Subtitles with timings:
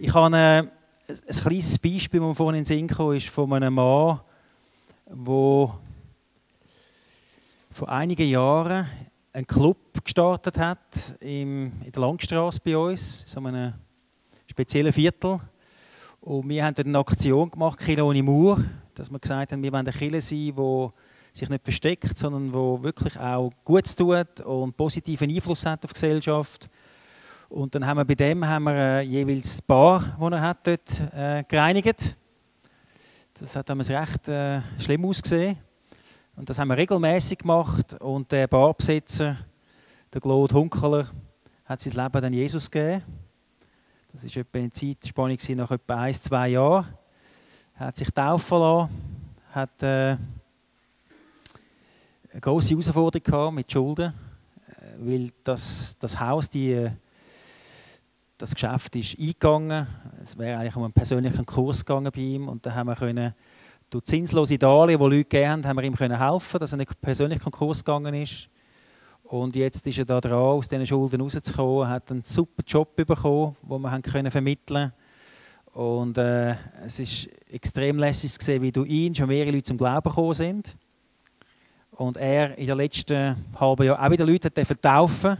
[0.00, 0.70] Ich habe ein, ein
[1.26, 4.20] kleines Beispiel, das vorhin in den Sinn kam, ist von einem Mann,
[5.06, 5.74] der
[7.72, 8.86] vor einigen Jahren
[9.32, 13.74] einen Club gestartet hat in der Langstrasse bei uns, so einem
[14.46, 15.40] speziellen Viertel.
[16.20, 18.62] Und wir haben dort eine Aktion gemacht, Kilo ohne Mauer,
[18.94, 20.88] dass wir gesagt haben, wir wollen eine Kirche sein, die
[21.32, 25.94] sich nicht versteckt, sondern wo wirklich auch Gutes tut und positiven Einfluss hat auf die
[25.94, 26.70] Gesellschaft.
[27.48, 30.66] Und dann haben wir bei dem haben wir äh, jeweils das Bar, das er hat,
[30.66, 32.14] dort äh, gereinigt.
[33.40, 35.56] Das hat damals recht äh, schlimm ausgesehen.
[36.36, 37.94] Und das haben wir regelmäßig gemacht.
[38.00, 39.38] Und der Barbesitzer,
[40.12, 41.08] der Claude Hunkeler,
[41.64, 43.02] hat sein Leben dann Jesus gegeben.
[44.12, 46.86] Das war etwa eine Zeitspanne nach etwa ein, zwei Jahren.
[47.78, 48.90] Er hat sich taufen lassen,
[49.52, 50.16] hat äh,
[52.30, 54.12] eine große Herausforderung gehabt mit Schulden,
[54.66, 56.90] äh, weil das, das Haus, die, äh,
[58.38, 59.86] das Geschäft ist eingegangen.
[60.22, 63.34] Es wäre eigentlich um einen persönlichen Kurs gegangen bei ihm und da haben wir können
[63.90, 67.00] durch zinslose Darlehen, die Leute gegeben haben, haben wir ihm können helfen, dass er nicht
[67.00, 68.46] persönlich Konkurs gegangen ist.
[69.24, 72.94] Und jetzt ist er da dran, aus diesen Schulden rauszukommen, Er hat einen super Job
[72.94, 74.92] bekommen, den wir haben können vermitteln
[75.72, 79.76] Und äh, es ist extrem lässig zu sehen, wie durch ihn schon mehrere Leute zum
[79.76, 80.76] Glauben gekommen sind.
[81.90, 85.36] Und er in den letzten halben Jahren auch wieder Leute hat taufen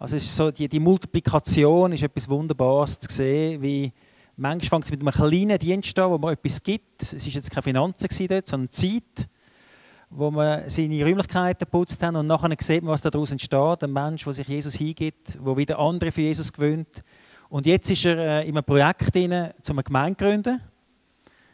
[0.00, 3.92] Also ist so, die, die Multiplikation ist etwas Wunderbares zu sehen, wie
[4.34, 7.02] manchmal fängt es mit einem kleinen Dienst an, wo man etwas gibt.
[7.02, 9.28] Es war jetzt keine Finanzen dort, sondern Zeit,
[10.08, 13.84] wo man seine Räumlichkeiten putzt hat und nachher sieht man, was daraus entsteht.
[13.84, 17.02] Ein Mensch, der sich Jesus hingibt, der wieder andere für Jesus gewöhnt.
[17.50, 20.60] Und jetzt ist er äh, in einem Projekt um eine Gemeinde zu gründen,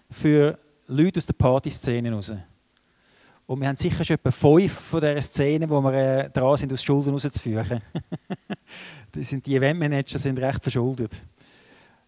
[0.09, 2.33] für Leute aus der Partyszene raus.
[3.47, 6.73] Und wir haben sicher schon etwa fünf von dieser Szene, wo wir äh, dran sind,
[6.73, 7.81] aus Schulden rauszuführen.
[9.15, 11.23] sind die Eventmanager sind recht verschuldet,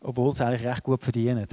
[0.01, 1.47] obwohl sie eigentlich recht gut verdienen.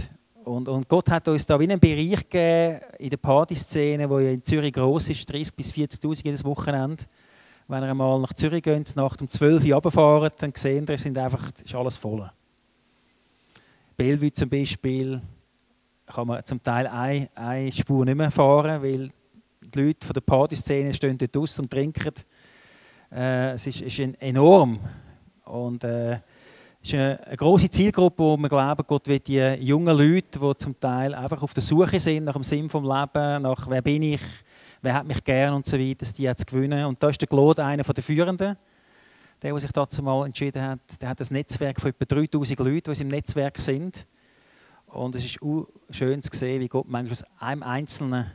[0.44, 4.32] Und, und, Gott hat uns da wie einen Bereich gegeben in der Partyszene, wo ja
[4.32, 7.04] in Zürich groß ist, 30 bis 40.000 jedes Wochenende.
[7.68, 11.18] Wenn ihr einmal nach Zürich geht, Nacht um 12 Uhr runterfahrt, dann sehen ihr, sind
[11.18, 12.30] einfach, ist alles voll.
[13.98, 15.22] Bellevue zum Beispiel
[16.06, 19.12] kann man zum Teil eine, eine Spur nicht mehr fahren, weil
[19.62, 22.14] die Leute von der Partyszene stehen dort aus und trinken.
[23.12, 24.80] Äh, es ist, ist enorm.
[25.46, 26.14] Und äh,
[26.82, 30.58] es ist eine, eine große Zielgruppe, wo wir glauben, Gott wird die jungen Leute, die
[30.58, 34.04] zum Teil einfach auf der Suche sind nach dem Sinn des Lebens, nach wer bin
[34.04, 34.22] ich,
[34.82, 36.86] wer hat mich gern und so weiter, die jetzt gewinnen.
[36.86, 38.58] Und da ist der Claude einer der Führenden.
[39.42, 42.94] Der, der sich dazu mal entschieden hat, der hat ein Netzwerk von etwa 3000 Leuten,
[42.94, 44.08] die im Netzwerk sind.
[44.88, 45.40] Und es ist
[45.90, 48.32] schön zu sehen, wie Gott manchmal aus einem Einzelnen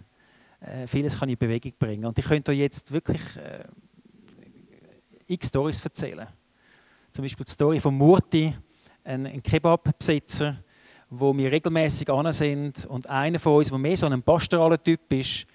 [0.61, 2.05] äh, vieles kann in Bewegung bringen.
[2.05, 3.65] Und ich könnte euch jetzt wirklich äh,
[5.27, 6.27] x Stories erzählen.
[7.13, 8.55] Zum Beispiel die Story von Murti,
[9.05, 10.57] ein, ein Kebabbesitzer,
[11.09, 12.87] wo wir regelmäßig an sind.
[12.87, 15.47] Und einer von uns, der mehr so ein pastoraler Typ ist,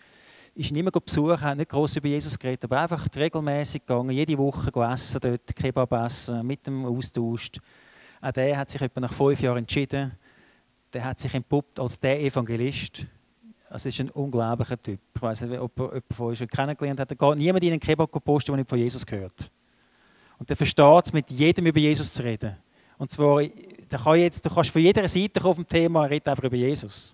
[0.56, 4.38] ist nicht mehr besuchen, hat nicht groß über Jesus geredet, aber einfach regelmäßig gegangen, jede
[4.38, 7.52] Woche essen, dort Kebab essen, mit dem Austausch.
[8.22, 10.14] Auch der hat sich etwa nach fünf Jahren entschieden,
[10.94, 13.06] der hat sich entpuppt als der Evangelist
[13.76, 15.00] also ist ein unglaublicher Typ.
[15.14, 17.12] Ich weiß nicht, ob jemand von euch schon kennengelernt hat.
[17.12, 19.52] Da geht niemand in einen Kebab posten, der nicht von Jesus gehört.
[20.40, 22.56] Und der versteht es, mit jedem über Jesus zu reden.
[22.98, 23.44] Und zwar,
[23.90, 27.12] da kann jetzt, du kannst von jeder Seite auf dem Thema reden einfach über Jesus.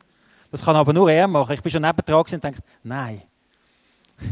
[0.52, 1.54] Das kann aber nur er machen.
[1.54, 3.22] Ich bin schon neben dran und dachte, nein.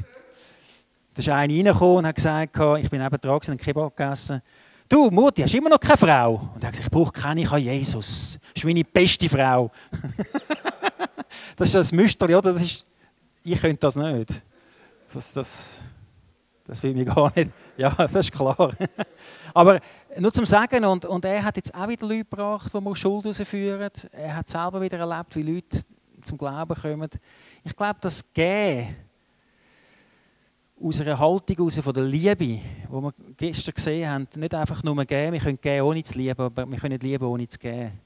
[1.16, 4.40] da ist einer reingekommen und hat gesagt, ich bin neben dran und einen Kebab gegessen.
[4.88, 6.52] Du, Mutti, hast immer noch keine Frau?
[6.54, 8.38] Und er hat gesagt, ich brauche keine, ich habe Jesus.
[8.54, 9.72] Das ist meine beste Frau.
[11.56, 12.54] das ist das Müsterli, oder?
[12.54, 12.86] Das ist,
[13.44, 14.44] ich könnte das nicht.
[15.14, 15.84] Das, das,
[16.66, 17.52] das will mir gar nicht.
[17.78, 18.74] Ja, das ist klar.
[19.54, 19.80] Aber
[20.18, 23.90] nur zum Sagen, und, und er hat jetzt auch wieder Leute gebracht, die Schuld herausführen.
[24.12, 25.84] Er hat selber wieder erlebt, wie Leute
[26.22, 27.10] zum Glauben kommen.
[27.64, 28.96] Ich glaube, das Gehen
[30.82, 35.04] aus einer Haltung aus von der Liebe, die wir gestern gesehen haben, nicht einfach nur
[35.06, 38.00] geben, wir können geben ohne zu lieben, aber wir können nicht lieben ohne zu geben.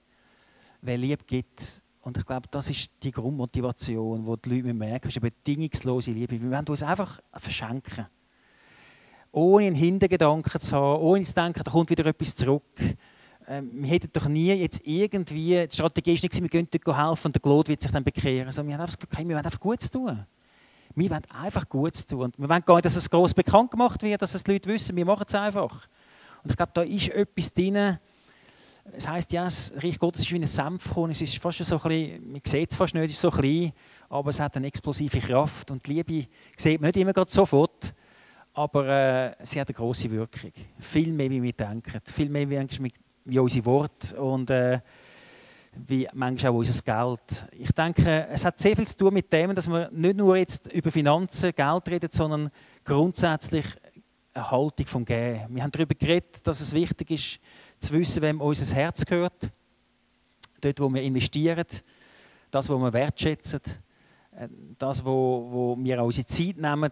[0.81, 5.17] Wer Liebe gibt, und ich glaube, das ist die Grundmotivation, die die Leute merken, ist
[5.17, 6.39] eine bedingungslose Liebe.
[6.39, 8.07] Wir wollen uns einfach verschenken.
[9.31, 12.63] Ohne einen Hintergedanken zu haben, ohne zu denken, da kommt wieder etwas zurück.
[13.47, 17.27] Ähm, wir hätten doch nie jetzt irgendwie, die Strategie ist nicht, wir gehen dort helfen
[17.27, 18.47] und der Claude wird sich dann bekehren.
[18.47, 20.25] Also wir haben einfach wir wollen einfach Gutes tun.
[20.95, 22.23] Wir wollen einfach Gutes tun.
[22.23, 24.69] Und wir wollen gar nicht, dass es groß bekannt gemacht wird, dass es die Leute
[24.69, 24.93] wissen.
[24.93, 25.87] Wir machen es einfach.
[26.43, 27.97] Und ich glaube, da ist etwas drin.
[28.91, 31.11] Es heisst ja, das Reich Gottes ist wie ein Senfkorn.
[31.11, 33.71] Es ist fast so ein bisschen, man sieht es fast nicht, es ist so klein,
[34.09, 35.71] aber es hat eine explosive Kraft.
[35.71, 36.27] Und die Liebe
[36.57, 37.93] sieht man nicht immer gerade sofort,
[38.53, 40.51] aber äh, sie hat eine große Wirkung.
[40.79, 42.01] Viel mehr, wie wir denken.
[42.05, 42.91] Viel mehr, wie
[43.25, 44.79] wie unsere Worte und äh,
[45.87, 47.45] wie manchmal auch unser Geld.
[47.51, 50.71] Ich denke, es hat sehr viel zu tun mit dem, dass wir nicht nur jetzt
[50.71, 52.51] über Finanzen, Geld reden, sondern
[52.83, 53.65] grundsätzlich
[54.33, 55.45] eine Haltung vom Gehen.
[55.49, 57.39] Wir haben darüber geredet, dass es wichtig ist,
[57.83, 59.51] zu wissen, wem unser Herz gehört.
[60.61, 61.65] Dort, wo wir investieren,
[62.51, 63.61] das, was wir wertschätzen,
[64.37, 64.47] äh,
[64.77, 66.91] das, wo, wo wir auch unsere Zeit nehmen,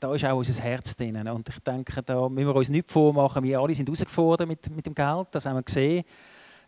[0.00, 1.28] da ist auch unser Herz drin.
[1.28, 3.42] Und ich denke, da müssen wir uns nicht vormachen.
[3.44, 6.04] Wir alle sind herausgefordert mit, mit dem Geld, das haben wir gesehen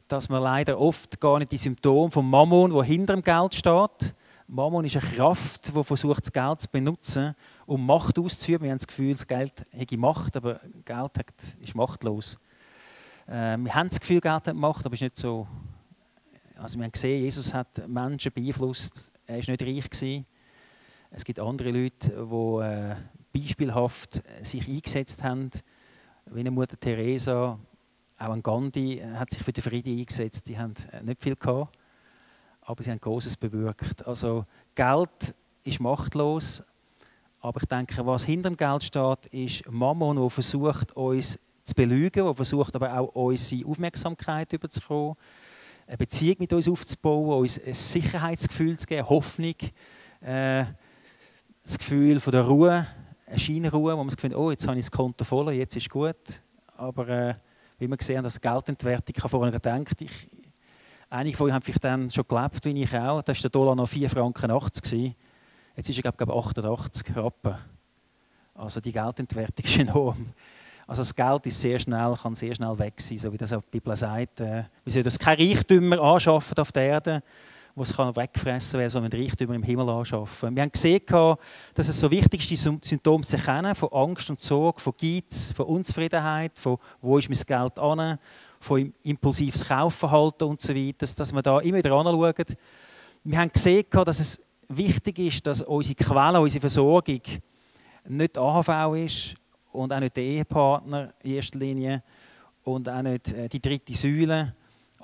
[0.08, 4.14] dass man leider oft gar nicht die Symptome von Mammon, wo hinter dem Geld steht.
[4.46, 7.34] Mammon ist eine Kraft, die versucht, das Geld zu benutzen,
[7.66, 8.64] um Macht auszuüben.
[8.64, 11.12] Wir haben das Gefühl, das Geld hätte Macht, aber Geld
[11.62, 12.38] ist machtlos.
[13.26, 15.46] Äh, wir haben das Gefühl, Geld hat Macht, aber es ist nicht so.
[16.56, 19.12] Also wir haben gesehen, Jesus hat Menschen beeinflusst.
[19.26, 19.90] Er war nicht reich.
[19.90, 20.26] Gewesen.
[21.10, 22.96] Es gibt andere Leute, die äh,
[23.32, 25.50] beispielhaft sich eingesetzt haben,
[26.26, 27.58] wie eine Mutter Teresa,
[28.18, 30.48] auch ein Gandhi hat sich für den Frieden eingesetzt.
[30.48, 31.76] Die haben äh, nicht viel gehabt,
[32.62, 34.06] aber sie haben Großes bewirkt.
[34.06, 34.44] Also
[34.74, 35.34] Geld
[35.64, 36.62] ist machtlos,
[37.40, 42.24] aber ich denke, was hinter dem Geld steht, ist Mammon, der versucht, uns zu belügen,
[42.24, 45.14] der versucht aber auch unsere Aufmerksamkeit überzukommen,
[45.86, 49.54] eine Beziehung mit uns aufzubauen, uns ein Sicherheitsgefühl zu geben, Hoffnung,
[50.20, 50.64] äh,
[51.62, 52.86] das Gefühl von der Ruhe,
[53.26, 55.76] eine Scheinruhe, wo man das Gefühl hat, oh, jetzt habe ich das Konto voll, jetzt
[55.76, 56.16] ist gut.
[56.76, 57.34] Aber äh,
[57.78, 60.28] wie wir gesehen haben, dass Geldentwertung, ich vorhin gedacht, ich,
[61.10, 63.74] einige von euch haben vielleicht dann schon gelebt, wie ich auch, da war der Dollar
[63.74, 65.14] noch 4,80 Franken.
[65.76, 67.56] Jetzt ist er, glaube ich, 88 Rappen.
[68.54, 70.32] Also die Geldentwertung ist enorm.
[70.86, 73.62] Also das Geld ist sehr schnell, kann sehr schnell weg sein, so wie das auch
[73.62, 74.40] die Bibel sagt.
[74.40, 77.22] Äh, wir sollen uns keine Reichtümer anschaffen auf der Erde,
[77.74, 80.54] wo es wegfressen kann, sondern Reichtümer im Himmel anschaffen.
[80.54, 81.00] Wir haben gesehen,
[81.74, 85.52] dass es so wichtig ist, die Symptome zu erkennen, von Angst und Sorge, von Geiz,
[85.52, 88.18] von Unzufriedenheit, von wo ist mein Geld an,
[88.60, 92.34] von impulsives Kaufverhalten und so weiter, dass, wir da immer wieder anschauen.
[93.24, 97.22] Wir haben gesehen, dass es wichtig ist, dass unsere Quelle, unsere Versorgung
[98.06, 99.34] nicht AHV ist
[99.74, 102.02] und auch nicht der Ehepartner in erster Linie
[102.62, 104.54] und auch nicht äh, die dritte Säule,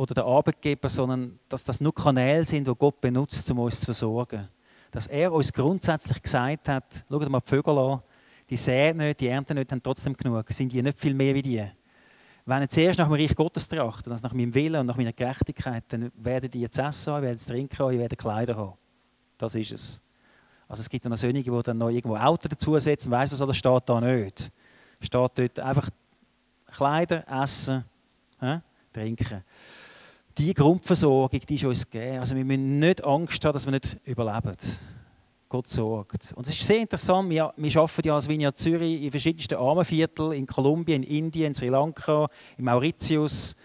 [0.01, 3.85] oder der Arbeitgeber, sondern dass das nur Kanäle sind, die Gott benutzt, um uns zu
[3.85, 4.49] versorgen.
[4.91, 8.01] Dass er uns grundsätzlich gesagt hat, schaut mal die Vögel an,
[8.49, 10.47] die säen nicht, die ernten nicht, haben trotzdem genug.
[10.49, 11.65] Sind die nicht viel mehr wie die?
[12.47, 15.13] Wenn ihr zuerst nach dem Reich Gottes trachten, also nach meinem Willen und nach meiner
[15.13, 18.73] Gerechtigkeit, dann werden die jetzt essen haben, werden zu trinken haben, werden Kleider haben.
[19.37, 20.01] Das ist es.
[20.71, 23.83] Also es gibt dann solche, die dann noch irgendwo Auto dazusetzen, weiss was alles steht
[23.85, 24.51] da nicht.
[25.03, 25.91] Steht dort einfach
[26.73, 27.85] Kleider, Essen,
[28.41, 28.59] äh,
[28.93, 29.45] Trinken
[30.41, 32.19] die Grundversorgung, die ist uns gegeben.
[32.19, 34.57] Also wir müssen nicht Angst haben, dass wir nicht überleben.
[35.49, 36.33] Gott sorgt.
[36.35, 40.33] Und es ist sehr interessant, wir, wir arbeiten ja als Vineyard Zürich in verschiedensten Armenvierteln,
[40.33, 43.57] in Kolumbien, in Indien, in Sri Lanka, in Mauritius,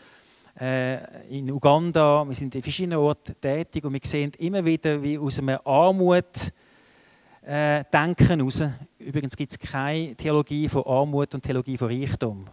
[0.59, 0.97] äh,
[1.29, 2.25] in Uganda.
[2.27, 6.51] Wir sind in verschiedenen Orten tätig und wir sehen immer wieder, wie aus einem Armut
[7.45, 8.63] äh, denken raus.
[8.97, 12.47] Übrigens gibt es keine Theologie von Armut und Theologie von Reichtum.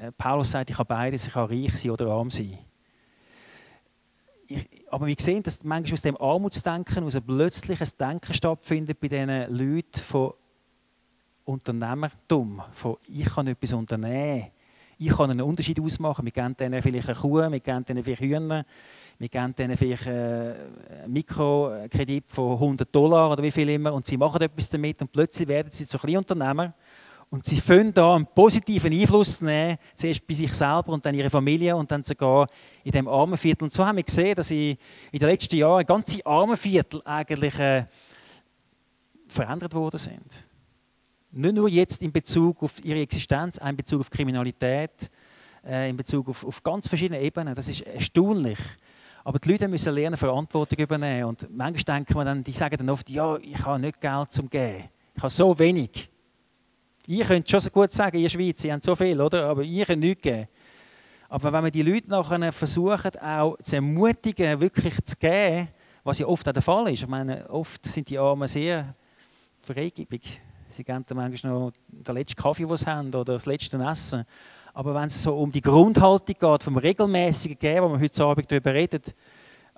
[0.00, 2.58] Äh, Paulus sagt, ich kann beides, ich kann reich sein oder arm sein
[4.90, 7.24] aber wir sehen, dass manchmal aus dem Armutsdenken aus ein
[7.98, 10.32] Denken stattfindet bei diesen Leuten von
[11.44, 14.50] Unternehmertum, von ich kann etwas unternehmen,
[14.98, 16.26] ich kann einen Unterschied ausmachen.
[16.26, 18.66] Wir geben denen vielleicht eine Kuh, wir geben denen vielleicht Hühner,
[19.20, 24.16] wir geben denen vielleicht einen Mikrokredit von 100 Dollar oder wie viel immer und sie
[24.16, 26.72] machen etwas damit und plötzlich werden sie zu Kleinunternehmer
[27.28, 31.28] und sie können da einen positiven Einfluss nehmen, zuerst bei sich selber und dann ihre
[31.28, 32.48] Familie und dann sogar
[32.82, 33.64] in dem Armenviertel.
[33.64, 34.78] Und so haben wir gesehen, dass in,
[35.12, 37.84] in den letzten Jahren ganze Armenviertel eigentlich äh,
[39.28, 40.46] verändert worden sind.
[41.30, 45.10] Nicht nur jetzt in Bezug auf ihre Existenz, auch in Bezug auf Kriminalität,
[45.64, 47.54] äh, in Bezug auf, auf ganz verschiedene Ebenen.
[47.54, 48.58] Das ist erstaunlich.
[49.24, 51.24] Aber die Leute müssen lernen, Verantwortung übernehmen.
[51.24, 54.48] Und manchmal denken wir dann, die sagen dann oft, ja, ich habe nicht Geld zum
[54.48, 54.88] Geben.
[55.14, 56.10] Ich habe so wenig.
[57.06, 59.46] Ihr könnt schon so gut sagen, ihr Schweiz, ihr habt so viel, oder?
[59.46, 60.46] aber ihr könnt nichts geben.
[61.28, 65.68] Aber wenn wir die Leute nachher versuchen, auch zu ermutigen, wirklich zu geben,
[66.02, 67.02] was ja oft auch der Fall ist.
[67.02, 68.94] Ich meine, oft sind die Armen sehr
[69.62, 70.40] freigebig.
[70.70, 74.24] Sie geben dann manchmal noch den letzten Kaffee, den sie haben, oder das letzte Essen.
[74.72, 78.50] Aber wenn es so um die Grundhaltung geht, vom regelmäßigen Geben, wo wir heute Abend
[78.50, 79.02] darüber reden,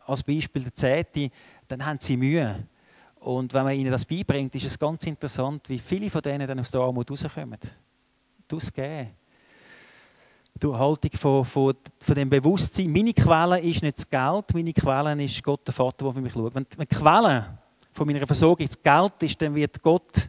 [0.07, 1.31] als Beispiel der Zehnte,
[1.67, 2.69] dann haben sie Mühe.
[3.21, 6.61] Und wenn man ihnen das beibringt, ist es ganz interessant, wie viele von denen dann
[6.61, 7.59] aus der Armut rauskommen.
[8.49, 9.11] Das Geben.
[10.59, 15.25] Durch Haltung von, von, von dem Bewusstsein, meine Quelle ist nicht das Geld, meine Quelle
[15.25, 16.55] ist Gott, der Vater, der für mich schaut.
[16.55, 17.59] Wenn die Quelle
[17.95, 20.29] von meiner Versorgung das Geld ist, dann wird Gott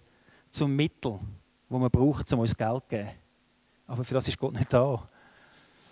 [0.53, 1.19] zum Mittel,
[1.69, 3.09] das man braucht, um uns Geld zu geben.
[3.87, 5.07] Aber für das ist Gott nicht da.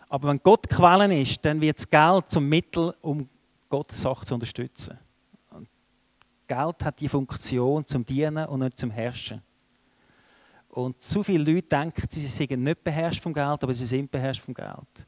[0.10, 3.28] Aber wenn Gott Quellen ist, dann wird das Geld zum Mittel, um
[3.70, 4.98] Gottes Sache zu unterstützen.
[5.52, 5.68] Und
[6.48, 9.42] Geld hat die Funktion zum Dienen und nicht zum Herrschen.
[10.70, 14.42] Und zu viele Leute denken, sie seien nicht beherrscht vom Geld, aber sie sind beherrscht
[14.42, 15.08] vom Geld.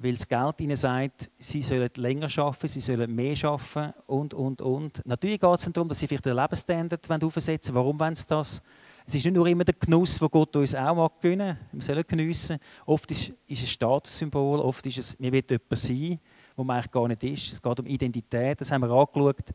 [0.00, 4.60] Weil das Geld ihnen sagt, sie sollen länger arbeiten, sie sollen mehr arbeiten und, und,
[4.60, 5.06] und.
[5.06, 7.84] Natürlich geht es darum, dass sie vielleicht den Lebensstandard aufsetzen wollen.
[7.84, 8.62] Warum wollen sie das?
[9.06, 11.58] Es ist nicht nur immer der Genuss, den Gott uns auch mag gönnen.
[11.72, 12.58] Wir sollen geniessen.
[12.86, 16.20] Oft ist, ist es ein Statussymbol, oft ist es, wir wollen jemand sein,
[16.56, 17.52] wo man eigentlich gar nicht ist.
[17.52, 19.50] Es geht um Identität, das haben wir angeschaut,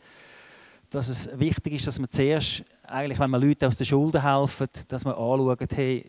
[0.89, 4.67] dass es wichtig ist, dass man zuerst, eigentlich, wenn man Leute aus der Schulden helfen,
[4.87, 6.05] dass man anschaut, hey,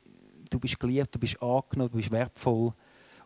[0.50, 2.72] du bist geliebt, du bist angenommen, du bist wertvoll.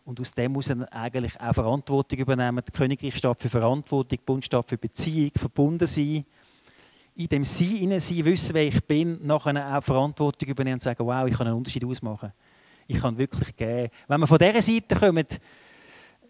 [0.05, 2.63] Und aus dem muss man eigentlich auch Verantwortung übernehmen.
[2.65, 6.25] Der Königreich steht für Verantwortung, Bund steht für Beziehung, verbunden sein
[7.15, 11.25] in dem Sein sein, wissen, wer ich bin, nachher auch Verantwortung übernehmen und sagen, wow,
[11.27, 12.31] ich kann einen Unterschied ausmachen.
[12.87, 13.89] Ich kann wirklich geben.
[14.07, 15.39] Wenn man von dieser Seite kommt,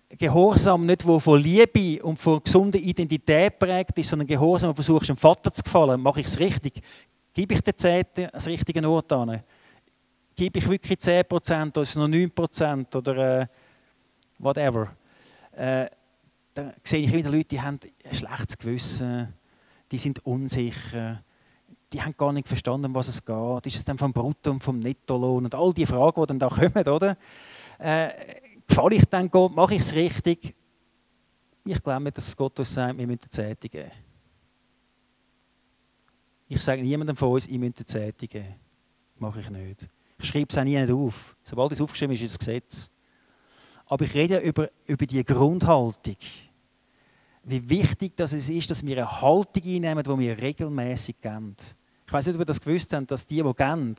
[0.08, 5.10] Gehorsam nicht, wo von Liebe und von gesunder Identität prägt ist, sondern Gehorsam, wo versuchst,
[5.10, 6.79] dem Vater zu gefallen, mache ich es richtig.
[7.34, 9.41] Gebe ich den Zehnten ans richtige Ort an?
[10.36, 13.48] Gebe ich wirklich 10% oder ist es noch 9% oder äh,
[14.46, 14.90] whatever?
[15.52, 15.88] Äh,
[16.54, 19.34] dann sehe ich wieder Leute, die haben ein schlechtes Gewissen
[19.92, 21.22] die sind unsicher,
[21.94, 23.66] die haben gar nicht verstanden, was es geht.
[23.68, 26.48] Ist es dann vom Brutto und vom Nettolohn und all die Fragen, die dann da
[26.50, 27.18] kommen, oder?
[27.78, 28.10] Äh,
[28.68, 29.56] gefalle ich dann Gott?
[29.56, 30.56] Mache ich es richtig?
[31.64, 33.92] Ich glaube dass Gott uns sagt, wir müssen Zehnte.
[36.48, 38.28] Ich sage niemandem von uns, ich müsst die Zehnte.
[39.18, 39.88] Mache ich nicht.
[40.20, 41.36] Ich schreibe es auch nie auf.
[41.44, 42.92] Sobald es aufgeschrieben ist, ist es Gesetz.
[43.88, 46.18] Aber ich rede über, über die Grundhaltung
[47.46, 51.56] wie wichtig dass es ist, dass wir eine Haltung einnehmen, die wir regelmäßig geben.
[52.06, 53.96] Ich weiß nicht, ob ihr das gewusst habt, dass die, die geben,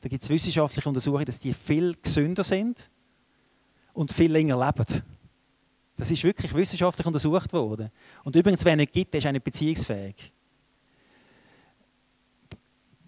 [0.00, 2.90] da gibt es wissenschaftliche Untersuchungen, dass die viel gesünder sind
[3.92, 5.02] und viel länger leben.
[5.96, 7.90] Das ist wirklich wissenschaftlich untersucht worden.
[8.24, 10.32] Und übrigens, wer nicht gibt, der ist auch nicht beziehungsfähig.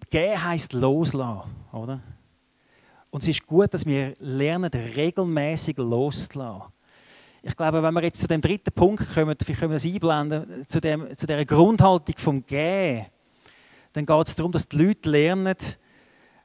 [0.09, 2.01] Gehen heisst loslassen, oder?
[3.09, 6.73] Und es ist gut, dass wir lernen, regelmäßig loszulassen
[7.47, 10.67] ich glaube, wenn wir jetzt zu dem dritten Punkt kommen, vielleicht können wir das einblenden,
[10.67, 13.05] zu, dem, zu dieser Grundhaltung vom Gehen,
[13.93, 15.55] dann geht es darum, dass die Leute lernen,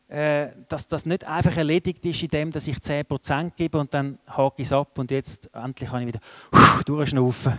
[0.09, 4.63] äh, dass das nicht einfach erledigt ist, indem dass ich 10% gebe und dann hake
[4.63, 6.21] ich es ab und jetzt endlich kann ich wieder
[6.87, 7.59] durchschnaufen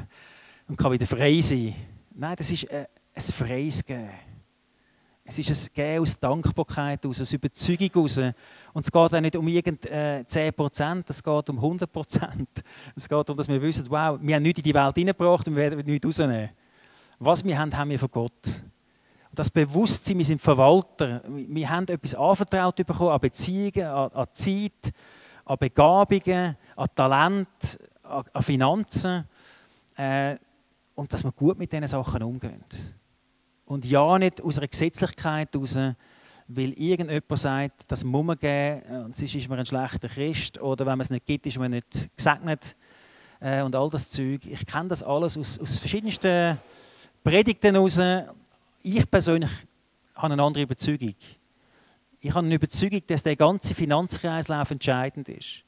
[0.69, 1.75] und kann wieder frei sein.
[2.15, 4.09] Nein, das ist äh, ein freies Gehen.
[5.25, 8.17] Es ist ein Gehen aus Dankbarkeit, aus, Überzeugung raus.
[8.17, 12.47] Und es geht auch nicht um irgend äh, 10%, es geht um 100%.
[12.95, 15.55] Es geht darum, dass wir wissen, wow, wir haben nichts in die Welt hineingebracht und
[15.55, 16.49] wir werden nichts rausnehmen.
[17.19, 18.31] Was wir haben, haben wir von Gott.
[19.29, 21.21] Und das Bewusstsein, wir sind Verwalter.
[21.27, 24.93] Wir haben etwas anvertraut bekommen an Beziehungen, an, an Zeit,
[25.45, 29.23] an Begabungen, an Talent, an, an Finanzen.
[29.95, 30.35] Äh,
[30.95, 32.63] und dass wir gut mit diesen Sachen umgehen.
[33.65, 35.77] Und ja, nicht aus einer Gesetzlichkeit heraus,
[36.47, 40.85] weil irgendjemand sagt, das muss man geben, und sonst ist man ein schlechter Christ, oder
[40.85, 42.75] wenn man es nicht gibt, ist man nicht gesegnet
[43.39, 44.41] äh, und all das Zeug.
[44.45, 46.57] Ich kenne das alles aus, aus verschiedensten
[47.23, 47.99] Predigten heraus.
[48.81, 49.51] Ich persönlich
[50.15, 51.15] habe eine andere Überzeugung.
[52.19, 55.63] Ich habe eine Überzeugung, dass der ganze Finanzkreislauf entscheidend ist.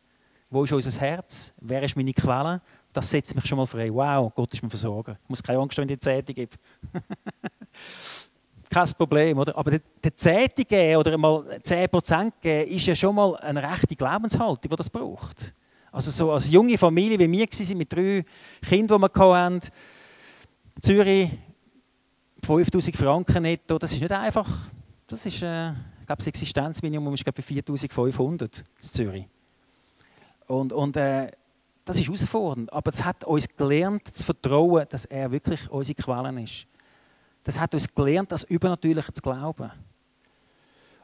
[0.50, 1.54] Wo ist unser Herz?
[1.60, 2.62] Wer ist meine Quelle?
[2.96, 3.94] Das setzt mich schon mal frei.
[3.94, 5.18] Wow, Gott ist mir Versorger.
[5.22, 6.56] Ich muss keine Angst, wenn ich die Zehnte gebe.
[8.70, 9.54] Kein Problem, oder?
[9.58, 14.72] Aber der Zehnte geben oder mal 10% geben, ist ja schon mal eine rechte Glaubenshaltung,
[14.72, 15.54] die das braucht.
[15.92, 18.24] Also so als junge Familie, wie wir waren, mit drei
[18.66, 19.60] Kindern, die wir hatten,
[20.80, 21.32] Zürich,
[22.46, 24.48] 5000 Franken netto, das ist nicht einfach.
[25.06, 29.28] Das ist, äh, ich glaube, das Existenzminimum ist glaube 4500 in Zürich.
[30.48, 31.30] Und, und äh,
[31.86, 32.74] das ist herausfordernd.
[32.74, 36.65] Aber es hat uns gelernt, zu vertrauen, dass er wirklich unsere Quellen ist.
[37.44, 39.72] Das hat uns gelernt, das Übernatürliche zu glauben.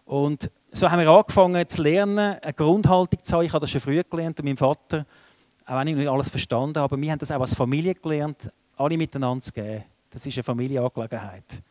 [0.05, 3.45] Und so haben wir angefangen zu lernen, eine Grundhaltung zu haben.
[3.45, 5.05] Ich habe das schon früh gelernt und mein Vater,
[5.65, 8.97] auch wenn ich nicht alles verstanden habe, wir haben das auch als Familie gelernt, alle
[8.97, 9.83] miteinander zu geben.
[10.09, 11.61] Das ist eine Familienangelegenheit.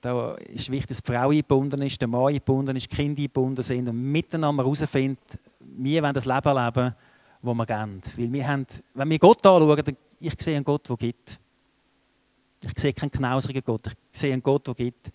[0.00, 3.62] Da ist wichtig, dass die Frau eingebunden ist, der Mann eingebunden ist, die Kinder eingebunden
[3.62, 5.18] sind und miteinander herausfinden,
[5.60, 6.94] wir wollen das Leben leben,
[7.46, 8.02] das wir geben.
[8.16, 11.38] Weil wir haben, wenn wir Gott anschauen, dann, ich sehe einen Gott, der gibt.
[12.62, 15.12] Ich sehe keinen knausrigen Gott, ich sehe einen Gott, der gibt.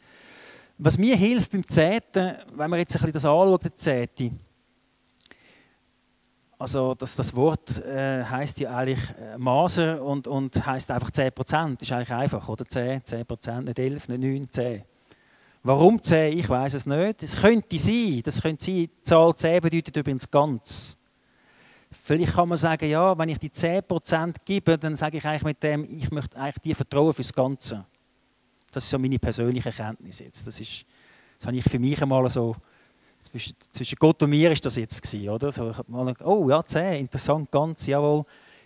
[0.78, 4.32] Was mir hilft beim Zehnten, wenn man jetzt ein bisschen das anschaut, der Zehnte,
[6.62, 11.32] also das, das Wort äh, heißt ja eigentlich äh, Maser und, und heißt einfach 10
[11.32, 11.82] Prozent.
[11.82, 12.68] Ist eigentlich einfach, oder?
[12.68, 14.84] 10, 10 Prozent, nicht 11, nicht 9, 10.
[15.64, 16.38] Warum 10?
[16.38, 17.24] Ich weiß es nicht.
[17.24, 21.00] Es könnte sein, das könnte sein, die Zahl 10 bedeutet übrigens ganz.
[21.92, 25.62] Vielleicht kann man sagen, ja, wenn ich die 10% gebe, dann sage ich eigentlich mit
[25.62, 27.86] dem, ich möchte eigentlich dir vertrauen fürs Ganze.
[28.72, 30.48] Das ist so meine persönliche Erkenntnis jetzt.
[30.48, 30.86] Das, ist,
[31.38, 32.56] das habe ich für mich einmal so,
[33.20, 35.52] zwischen, zwischen Gott und mir ist das jetzt gewesen, oder?
[35.52, 38.24] So, ich mal, oh ja, 10, interessant, ganz, jawohl.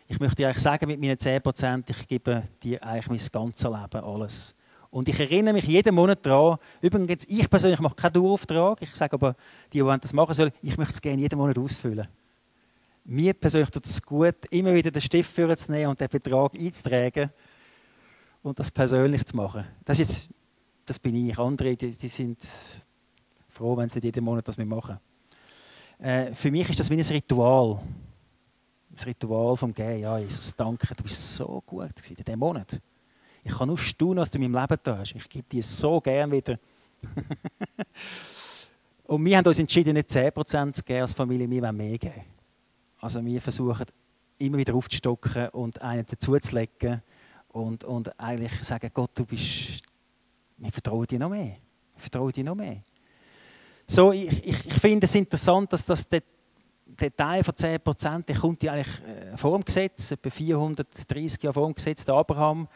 [0.08, 4.05] Ich möchte dir eigentlich sagen, mit meinen 10%, ich gebe dir eigentlich mein ganzes Leben,
[4.05, 4.55] alles.
[4.91, 9.13] Und ich erinnere mich jeden Monat daran, übrigens, ich persönlich mache keinen Dauerauftrag, ich sage
[9.13, 9.36] aber,
[9.74, 12.08] die, die das machen sollen, ich möchte es gerne jeden Monat ausfüllen.
[13.08, 17.30] Mir persönlich tut es gut, immer wieder den Stift vorzunehmen und den Betrag einzutragen
[18.42, 19.64] und das persönlich zu machen.
[19.84, 20.30] Das, ist jetzt,
[20.88, 21.38] das bin ich.
[21.38, 22.40] Andere die, die sind
[23.48, 24.98] froh, wenn sie jeden Monat das machen.
[26.00, 27.80] Äh, für mich ist das wie ein Ritual.
[28.92, 30.02] Ein Ritual vom Gehen.
[30.02, 32.82] Ja, Jesus, danke, du bist so gut in diesem Monat.
[33.44, 35.16] Ich kann nur staunen, was du in meinem Leben tust.
[35.16, 36.56] Ich gebe dir so gern wieder.
[39.04, 42.35] Und wir haben uns entschieden, nicht 10% zu geben als Familie, wir wollen mehr geben.
[43.00, 43.86] Also wir versuchen
[44.38, 47.02] immer wieder aufzustocken und einen dazuzulegen
[47.50, 49.82] und, und eigentlich sagen, Gott, du bist,
[50.58, 51.58] wir vertrauen dir noch mehr.
[51.94, 52.82] Wir vertrauen dir noch mehr.
[53.88, 58.74] So, ich, ich, ich finde es interessant, dass das Teil von 10%, der kommt ja
[58.74, 62.68] eigentlich äh, vor dem Gesetz, etwa 430 Jahre vor dem Gesetz, der Abraham,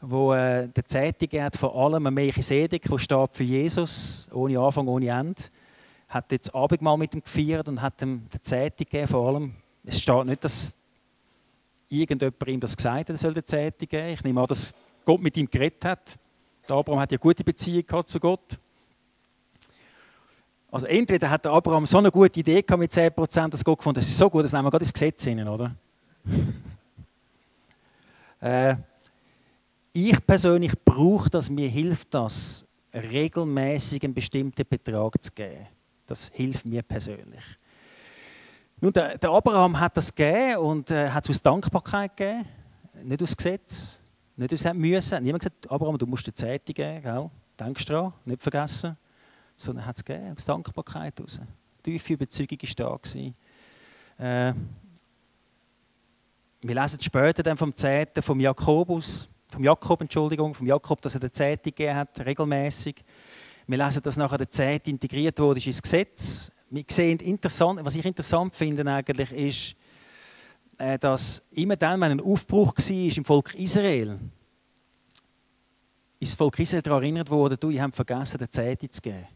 [0.00, 4.88] wo äh, der Zehnte hat vor allem ein Melchisedek, der steht für Jesus, ohne Anfang,
[4.88, 5.42] ohne Ende,
[6.08, 9.54] hat jetzt Abendmahl mit ihm gefeiert und hat ihm den Zehnte gegeben, vor allem.
[9.84, 10.76] Es steht nicht, dass
[11.88, 14.08] irgendjemand ihm das gesagt hat, er soll den Zehnte geben.
[14.08, 16.18] Ich nehme an, dass Gott mit ihm geredet hat.
[16.68, 18.58] Der Abraham hat ja gute Beziehung gehabt zu Gott.
[20.70, 23.98] Also entweder hat der Abraham so eine gute Idee gehabt mit 10%, dass Gott gefunden
[23.98, 25.74] hat, das ist so gut, das nehmen wir gerade ins Gesetz hinein, oder?
[28.40, 28.76] äh,
[29.92, 35.66] ich persönlich brauche das, mir hilft das, regelmäßig einen bestimmten Betrag zu geben.
[36.06, 37.44] Das hilft mir persönlich.
[38.80, 42.46] Nun, der, der Abraham hat das gegeben und äh, hat es aus Dankbarkeit gegeben,
[43.02, 44.00] nicht aus Gesetz,
[44.36, 45.22] nicht aus Müssen.
[45.22, 47.30] Niemand gesagt, Abraham, du musst die Zeitung geben, gell?
[47.58, 48.96] denkst dran, nicht vergessen.
[49.56, 51.40] Sondern hat es gegeben, aus Dankbarkeit heraus.
[51.82, 52.98] Tiefe Überzeugung war
[54.18, 54.48] da.
[54.50, 54.54] Äh,
[56.60, 61.20] wir lesen später dann vom Zehnten vom Jakobus, vom Jakob, Entschuldigung, vom Jakob, dass er
[61.20, 63.04] die Zehnte gegeben hat, regelmäßig.
[63.66, 66.52] Wir lesen, dass nachher der Zehnte integriert wurde ins Gesetz.
[66.70, 69.76] Wir sehen interessant, was ich interessant finde eigentlich, ist,
[70.78, 74.18] äh, dass immer dann, wenn ein Aufbruch war im Volk Israel,
[76.20, 79.26] ist das Volk Israel daran erinnert worden, du, ihr habt vergessen, der Zehnte zu geben.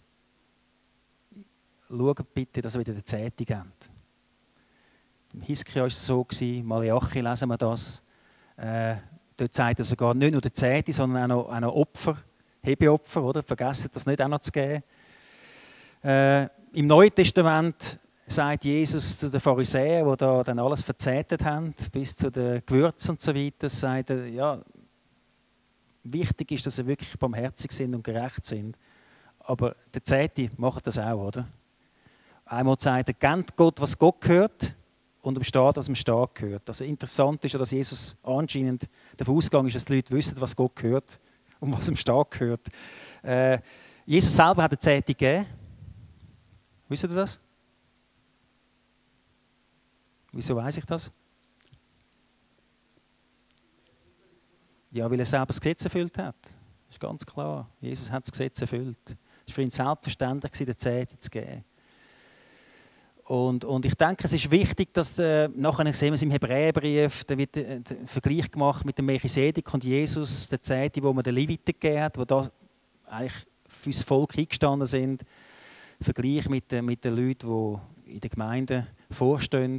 [1.88, 3.90] Schaut bitte, dass ihr wieder die Zehnte gebt.
[5.32, 6.26] Im Hiskia war es so,
[6.62, 8.02] Malachi lesen wir das.
[8.56, 8.96] Äh,
[9.40, 12.18] Dort sagt er sogar nicht nur der Zehnte, sondern auch noch, auch noch Opfer,
[12.62, 13.42] Hebeopfer, oder?
[13.42, 14.82] Vergessen das nicht auch noch zu geben.
[16.02, 21.74] Äh, Im Neuen Testament sagt Jesus zu den Pharisäern, die da dann alles verzettert haben,
[21.92, 24.60] bis zu den Gewürzen und so weiter, sagt er, ja,
[26.04, 28.76] wichtig ist, dass sie wirklich barmherzig sind und gerecht sind.
[29.40, 31.48] Aber der Zehnte macht das auch, oder?
[32.44, 34.74] Einmal sagt er, kennt Gott, was Gott gehört,
[35.22, 36.62] und am Staat, was dem Staat gehört.
[36.66, 40.56] Also interessant ist ja, dass Jesus anscheinend davon ausgegangen ist, dass die Leute wissen, was
[40.56, 41.20] Gott gehört
[41.60, 42.66] und was dem Staat gehört.
[43.22, 43.58] Äh,
[44.06, 45.46] Jesus selber hat eine Zehnte gegeben.
[46.88, 47.38] Wisst ihr das?
[50.32, 51.10] Wieso weiß ich das?
[54.90, 56.36] Ja, weil er selber das Gesetz erfüllt hat.
[56.42, 57.68] Das ist ganz klar.
[57.80, 58.98] Jesus hat das Gesetz erfüllt.
[59.06, 61.64] Es war für ihn selbstverständlich, die Zehnte zu geben.
[63.30, 67.22] Und, und ich denke, es ist wichtig, dass äh, nachher sehen wir es im Hebräerbrief,
[67.22, 71.22] da wird äh, der Vergleich gemacht mit dem Melchisedek und Jesus, der Zeit, wo man
[71.22, 72.50] den Leviten gegeben hat, wo da
[73.06, 75.22] eigentlich für das Volk eingestanden sind.
[76.00, 79.78] Vergleich mit, äh, mit den Leuten, die in der Gemeinde vorstehen.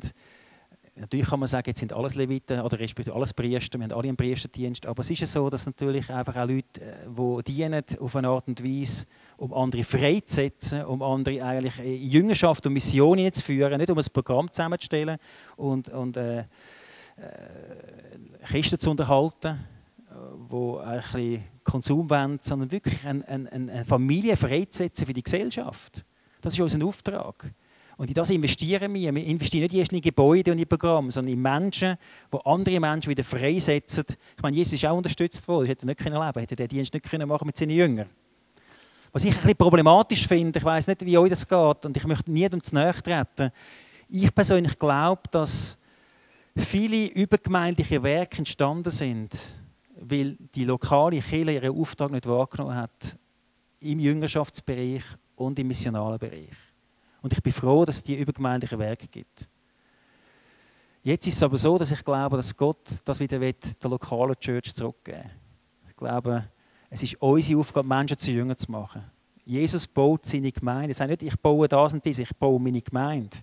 [0.95, 4.09] Natürlich kann man sagen, jetzt sind alles Leviten oder respektive alles Priester, wir haben alle
[4.09, 7.83] einen Priesterdienst, aber es ist ja so, dass natürlich einfach auch Leute, äh, die dienen
[7.99, 9.05] auf eine Art und Weise,
[9.37, 14.05] um andere freizusetzen, um andere eigentlich in Jüngerschaft und Missionen zu führen, nicht um ein
[14.11, 15.17] Programm zusammenzustellen
[15.55, 16.45] und, und äh, äh,
[18.43, 19.59] Christen zu unterhalten,
[20.51, 26.03] die eigentlich Konsum wollen, sondern wirklich eine, eine, eine Familie freizusetzen für die Gesellschaft.
[26.41, 27.53] Das ist unser Auftrag.
[28.01, 29.13] Und in das investieren wir.
[29.13, 31.95] Wir investieren nicht erst in Gebäude und in Programme, sondern in Menschen,
[32.33, 34.05] die andere Menschen wieder freisetzen.
[34.35, 35.67] Ich meine, Jesus ist auch unterstützt worden.
[35.67, 38.09] Er hätte nicht leben können, hätte den Dienst nicht können machen mit seinen Jüngern.
[39.11, 42.07] Was ich ein bisschen problematisch finde, ich weiß nicht, wie euch das geht, und ich
[42.07, 43.51] möchte niemandem zu nahe treten.
[44.09, 45.77] Ich persönlich glaube, dass
[46.57, 49.29] viele übergemeindliche Werke entstanden sind,
[49.93, 53.15] weil die lokale Kirche ihren Auftrag nicht wahrgenommen hat
[53.79, 55.03] im Jüngerschaftsbereich
[55.35, 56.70] und im missionalen Bereich.
[57.21, 59.47] Und ich bin froh, dass es die übergemeindlichen Werke gibt.
[61.03, 64.35] Jetzt ist es aber so, dass ich glaube, dass Gott das wieder will, der lokalen
[64.39, 65.31] Church zurückgeben
[65.89, 66.47] Ich glaube,
[66.89, 69.03] es ist unsere Aufgabe, Menschen zu Jüngern zu machen.
[69.45, 70.89] Jesus baut seine Gemeinde.
[70.89, 73.37] Er sagt nicht, ich baue das und das, ich baue meine Gemeinde.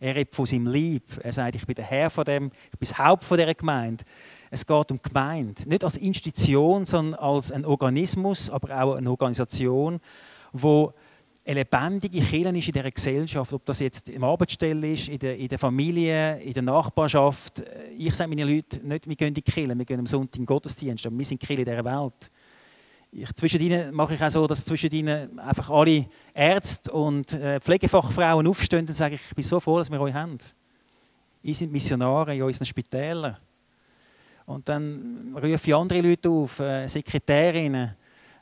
[0.00, 1.04] Er redet von seinem Lieb.
[1.22, 4.04] Er sagt, ich bin der Herr von dem, ich bin das Haupt von dieser Gemeinde.
[4.50, 5.68] Es geht um Gemeinde.
[5.68, 9.98] Nicht als Institution, sondern als ein Organismus, aber auch eine Organisation,
[10.52, 10.92] wo
[11.48, 15.34] eine lebendige Kirche ist in dieser Gesellschaft, ob das jetzt im Arbeitsstelle ist, in der,
[15.38, 17.62] in der Familie, in der Nachbarschaft.
[17.96, 20.42] Ich sage meinen Leuten nicht, wir gehen in die Kirche, wir gehen am Sonntag in
[20.42, 22.30] den Gottesdienst, aber wir sind die Kirche dieser Welt.
[23.10, 27.58] Ich, zwischen ihnen mache ich auch so, dass zwischen ihnen einfach alle Ärzte und äh,
[27.60, 30.36] Pflegefachfrauen aufstehen und sagen, ich bin so froh, dass wir euch haben.
[31.42, 33.38] Ihr seid Missionare in unseren Spitälern.
[34.44, 37.94] Und dann rufe ich andere Leute auf, äh, Sekretärinnen,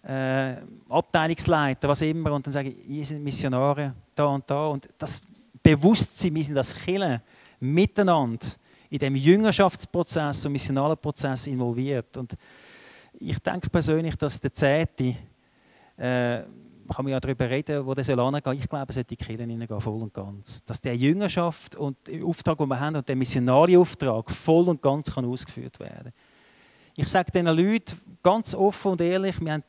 [0.06, 0.56] äh,
[0.88, 4.68] Abteilungsleiter, was immer, und dann sage ich, ihr seid Missionare da und da.
[4.68, 5.20] Und das
[5.62, 7.20] Bewusstsein, wir sind als Kirche
[7.58, 8.46] miteinander
[8.88, 12.16] in dem Jüngerschaftsprozess und missionalen Prozess involviert.
[12.16, 12.34] Und
[13.18, 15.16] ich denke persönlich, dass der Zehnte,
[15.96, 16.42] äh,
[16.88, 18.60] kann man ja darüber reden, wo der soll hingehen.
[18.60, 20.62] Ich glaube, es sollte die Kirche hineingehen, voll und ganz.
[20.64, 24.80] Dass der Jüngerschaft und der Auftrag, den wir haben, und der missionale Auftrag voll und
[24.80, 26.12] ganz kann ausgeführt werden
[26.94, 29.64] Ich sage diesen Leuten ganz offen und ehrlich, wir haben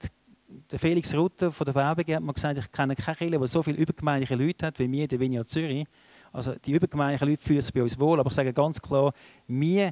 [0.72, 3.64] der Felix Rutter von der Werbung hat mir gesagt, ich kenne keine Kirche, die so
[3.64, 5.86] viele übergemeindliche Leute hat wie wir in der Vineyard Zürich.
[6.32, 9.14] Also die übergemeindlichen Leute fühlen sich bei uns wohl, aber ich sage ganz klar,
[9.48, 9.92] wir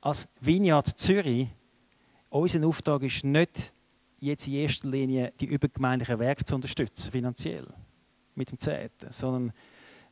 [0.00, 1.48] als Vineyard Zürich
[2.30, 3.72] unser Auftrag ist nicht,
[4.20, 7.66] jetzt in erster Linie die übergemeindlichen Werke zu unterstützen, finanziell,
[8.34, 9.52] mit dem Zehnten, sondern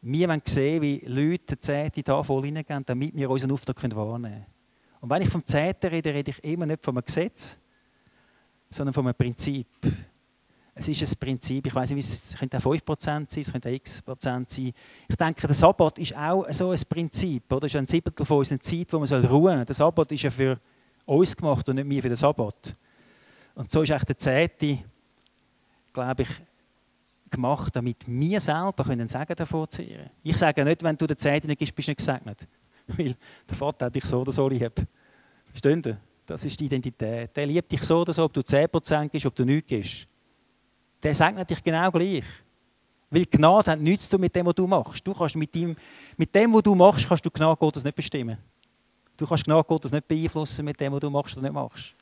[0.03, 4.33] wir wollen sehen, wie Leute den Zehnten da voll hineingehen, damit wir unseren Auftrag wahrnehmen
[4.33, 4.47] können.
[5.01, 7.57] Und wenn ich vom Zehnten rede, rede ich immer nicht einem Gesetz,
[8.71, 9.67] sondern von einem Prinzip.
[10.75, 13.73] Es ist ein Prinzip, ich weiß nicht, es könnte auch 5% sein, es könnte auch
[13.73, 14.73] X% sein.
[15.09, 17.53] Ich denke, der Sabbat ist auch so ein Prinzip.
[17.53, 17.67] Oder?
[17.67, 19.65] Es ist ein Siebtel von unserer Zeit, wo man ruhen soll.
[19.65, 20.59] Der Sabbat ist ja für
[21.05, 22.77] uns gemacht und nicht mir für den Sabbat.
[23.57, 24.79] Und so ist eigentlich der Zehnte,
[25.93, 26.29] glaube ich,
[27.31, 31.47] gemacht, damit wir selber können Segen davon ziehen Ich sage nicht, wenn du den Zehnte
[31.47, 32.49] nicht gibst, bist du nicht gesegnet.
[32.87, 33.17] Weil
[33.49, 34.73] der Vater hat dich so oder so lieb.
[35.51, 35.97] Verstehen Sie?
[36.31, 37.37] Das ist die Identität.
[37.37, 40.07] Der liebt dich so oder so, ob du 10% gibst, ob du nichts gibst.
[41.03, 42.25] Der segnet dich genau gleich.
[43.11, 45.05] Weil Gnade hat nichts zu tun mit dem, was du machst.
[45.05, 45.75] Du kannst mit dem,
[46.17, 48.39] mit dem, was du machst, kannst du Gnade Gottes nicht bestimmen.
[49.17, 51.97] Du kannst Gnade Gottes nicht beeinflussen mit dem, was du machst oder nicht machst.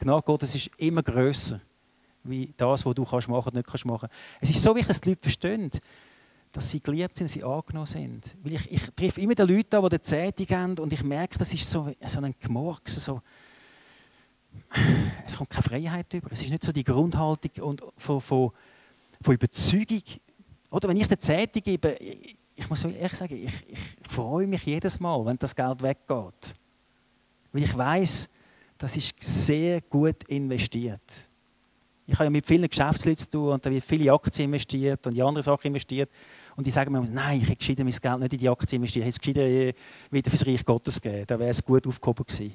[0.00, 1.60] Gnade Gottes ist immer grösser,
[2.24, 4.08] wie das, was du kannst machen oder nicht kannst machen.
[4.40, 5.70] Es ist so wichtig, dass die Leute verstehen,
[6.52, 8.36] dass sie geliebt sind, dass sie angenommen sind.
[8.42, 11.38] Weil ich, ich treffe immer die Leute an, die eine Zeitung haben und ich merke,
[11.38, 13.20] das ist so, so ein Gemurks, so,
[15.24, 16.30] es kommt keine Freiheit über.
[16.32, 18.50] Es ist nicht so die Grundhaltung und von, von,
[19.20, 20.02] von Überzeugung.
[20.70, 21.96] Oder wenn ich eine Zeitung gebe,
[22.56, 26.54] ich muss ehrlich sagen, ich, ich freue mich jedes Mal, wenn das Geld weggeht.
[27.52, 28.28] Weil ich weiß,
[28.78, 31.30] das ist sehr gut investiert.
[32.06, 35.14] Ich habe ja mit vielen Geschäftsleuten zu tun und da wird viele Aktien investiert und
[35.14, 36.10] in andere Sachen investiert.
[36.56, 39.06] Und die sagen mir, nein, ich hätte gescheiter mein Geld nicht in die Aktien investiert,
[39.06, 39.78] ich hätte es gescheiter
[40.10, 41.24] wieder fürs Reich Gottes gegeben.
[41.26, 42.54] Da wäre es gut aufgehoben gewesen.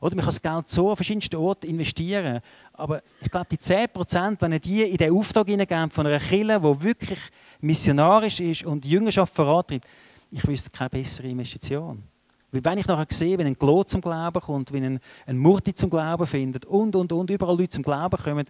[0.00, 2.40] Oder man kann das Geld so an verschiedensten Orten investieren.
[2.74, 6.82] Aber ich glaube, die 10%, wenn die in den Auftrag hineingeben von einer Kirche, die
[6.82, 7.18] wirklich
[7.60, 9.86] missionarisch ist und Jüngerschaft vorantreibt,
[10.30, 12.02] ich wüsste keine bessere Investition.
[12.50, 15.74] Weil wenn ich nachher sehe, wenn ein Glo zum Glauben kommt, wenn ein, ein Murti
[15.74, 18.46] zum Glauben findet und, und, und, überall Leute zum Glauben kommen,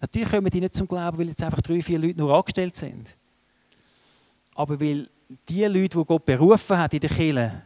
[0.00, 3.16] natürlich kommen die nicht zum Glauben, weil jetzt einfach drei, vier Leute nur angestellt sind.
[4.56, 5.08] Aber weil
[5.48, 7.62] die Leute, die Gott berufen hat in der Kirche,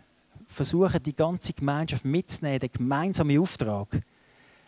[0.49, 4.01] versuchen, die ganze Gemeinschaft mitzunehmen, den gemeinsamen Auftrag,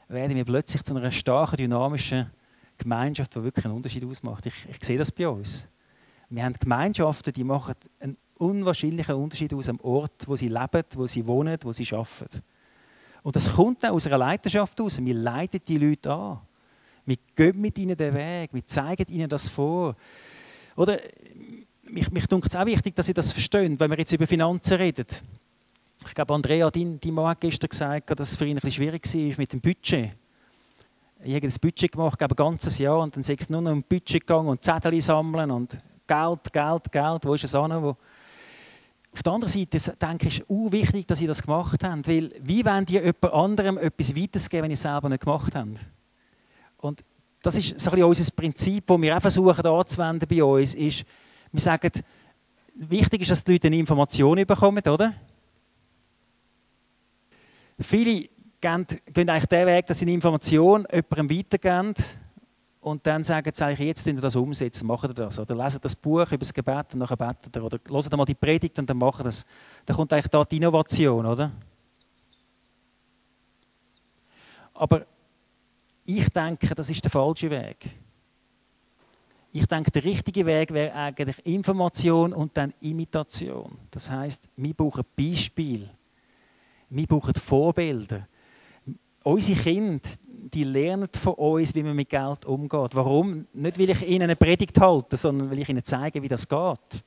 [0.08, 2.30] werden wir plötzlich zu einer starken, dynamischen
[2.78, 4.46] Gemeinschaft, die wirklich einen Unterschied ausmacht.
[4.46, 5.68] Ich, ich sehe das bei uns.
[6.30, 11.06] Wir haben Gemeinschaften, die machen einen unwahrscheinlichen Unterschied aus am Ort, wo sie leben, wo
[11.08, 12.40] sie wohnen, wo sie arbeiten.
[13.24, 15.04] Und das kommt dann aus einer Leidenschaft aus.
[15.04, 16.40] Wir leiten die Leute an.
[17.04, 18.50] Wir gehen mit ihnen den Weg.
[18.52, 19.96] Wir zeigen ihnen das vor.
[20.76, 20.98] Oder
[21.92, 24.74] mich, mich dunkt es auch wichtig, dass sie das verstehen, wenn wir jetzt über Finanzen
[24.74, 25.06] reden.
[26.06, 29.04] Ich glaube, Andrea, dein, dein Mann hat gestern gesagt, dass es für ihn ein schwierig
[29.04, 30.10] war mit dem Budget.
[31.24, 33.82] Ich habe das Budget gemacht, glaube ein ganzes Jahr, und dann es nur noch um
[33.82, 35.76] Budget gegangen und Zettel sammeln und
[36.06, 37.24] Geld, Geld, Geld.
[37.24, 37.82] Wo ist es an?
[37.82, 37.96] Wo
[39.14, 42.32] auf der anderen Seite denke ich, es ist wichtig, dass sie das gemacht haben, weil
[42.40, 45.78] wie wollen die jemand anderem etwas weitergeben, wenn sie es selber nicht gemacht haben?
[46.78, 47.02] Und
[47.42, 51.04] das ist so ein bisschen unser Prinzip, das wir auch versuchen anzuwenden bei uns, ist,
[51.52, 51.90] wir sagen,
[52.74, 55.14] wichtig ist, dass die Leute eine Information bekommen, oder?
[57.78, 58.28] Viele
[58.60, 61.94] gehen, gehen eigentlich den Weg, dass sie eine Information jemandem weitergeben
[62.80, 65.38] und dann sagen sie eigentlich, jetzt ihr das umsetzen, machen ihr das.
[65.38, 67.62] Oder lesen das Buch über das Gebet und nachher betet ihr.
[67.62, 69.46] Oder hören mal die Predigt und dann machen das.
[69.86, 71.52] Dann kommt eigentlich da die Innovation, oder?
[74.74, 75.06] Aber
[76.04, 78.01] ich denke, das ist der falsche Weg.
[79.54, 83.76] Ich denke, der richtige Weg wäre eigentlich Information und dann Imitation.
[83.90, 85.90] Das heißt, wir brauchen Beispiele.
[86.88, 88.26] Wir brauchen Vorbilder.
[89.22, 92.94] Unsere Kinder, die lernen von uns, wie man mit Geld umgeht.
[92.94, 93.46] Warum?
[93.52, 97.04] Nicht, weil ich ihnen eine Predigt halte, sondern weil ich ihnen zeige, wie das geht.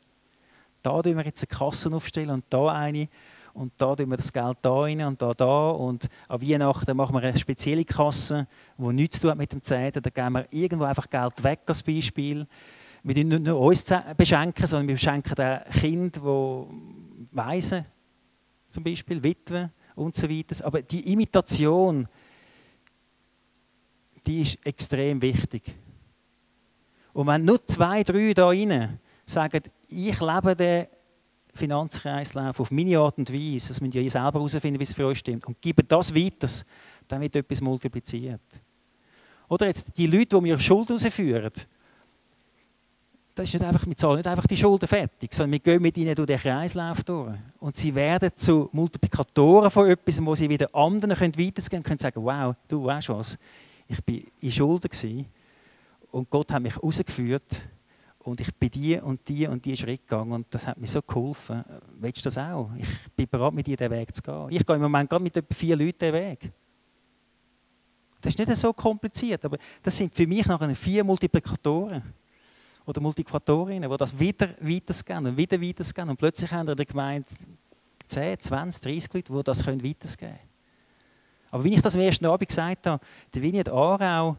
[0.84, 3.08] Da tun wir jetzt eine Kasse aufstellen und da eine
[3.56, 7.16] und da tun wir das Geld da rein und da da und an Weihnachten machen
[7.16, 10.02] wir eine spezielle Kasse, die nichts zu tun mit dem Zehnten.
[10.02, 12.46] Da geben wir irgendwo einfach Geld weg als Beispiel.
[13.04, 13.86] Wir beschenken nicht nur uns
[14.18, 17.86] beschenken, sondern wir beschenken auch Kinder, die Waisen,
[18.70, 20.66] zum Beispiel Witwen und so weiter.
[20.66, 22.10] Aber die Imitation,
[24.28, 25.76] die ist extrem wichtig.
[27.14, 30.88] Und wenn nur zwei, drei da rein sagen, ich lebe den
[31.56, 35.06] Finanzkreislauf auf meine Art und Weise, das müssen ja ihr selber herausfinden, wie es für
[35.08, 36.48] euch stimmt, und geben das weiter,
[37.08, 38.42] dann wird etwas multipliziert.
[39.48, 41.52] Oder jetzt die Leute, die mir Schuld herausführen,
[43.36, 45.98] das ist nicht einfach, wir zahlen nicht einfach die Schulden fertig, sondern wir gehen mit
[45.98, 47.36] ihnen durch den Kreislauf durch.
[47.60, 52.00] Und sie werden zu Multiplikatoren von etwas, wo sie wieder anderen können weitergeben können, können
[52.00, 53.38] sagen, wow, du weißt was,
[53.88, 55.26] ich war in Schulden
[56.12, 57.68] und Gott hat mich herausgeführt
[58.26, 61.00] und ich bin die und die und die Schritt gegangen und das hat mir so
[61.02, 61.64] geholfen.
[62.00, 62.72] Willst du das auch?
[62.76, 64.48] Ich bin bereit, mit dir den Weg zu gehen.
[64.50, 66.52] Ich gehe im Moment gerade mit etwa vier Leuten den Weg.
[68.20, 72.02] Das ist nicht so kompliziert, aber das sind für mich nachher vier Multiplikatoren
[72.84, 76.10] oder Multiplikatorinnen, die das wieder weitergeben und wieder weitergeben.
[76.10, 77.28] Und plötzlich haben wir in der Gemeinde
[78.08, 80.40] 10, 20, 30 Leute, die das weitergeben können.
[81.52, 84.38] Aber wie ich das am ersten Abend gesagt habe, der Vignette Aarau,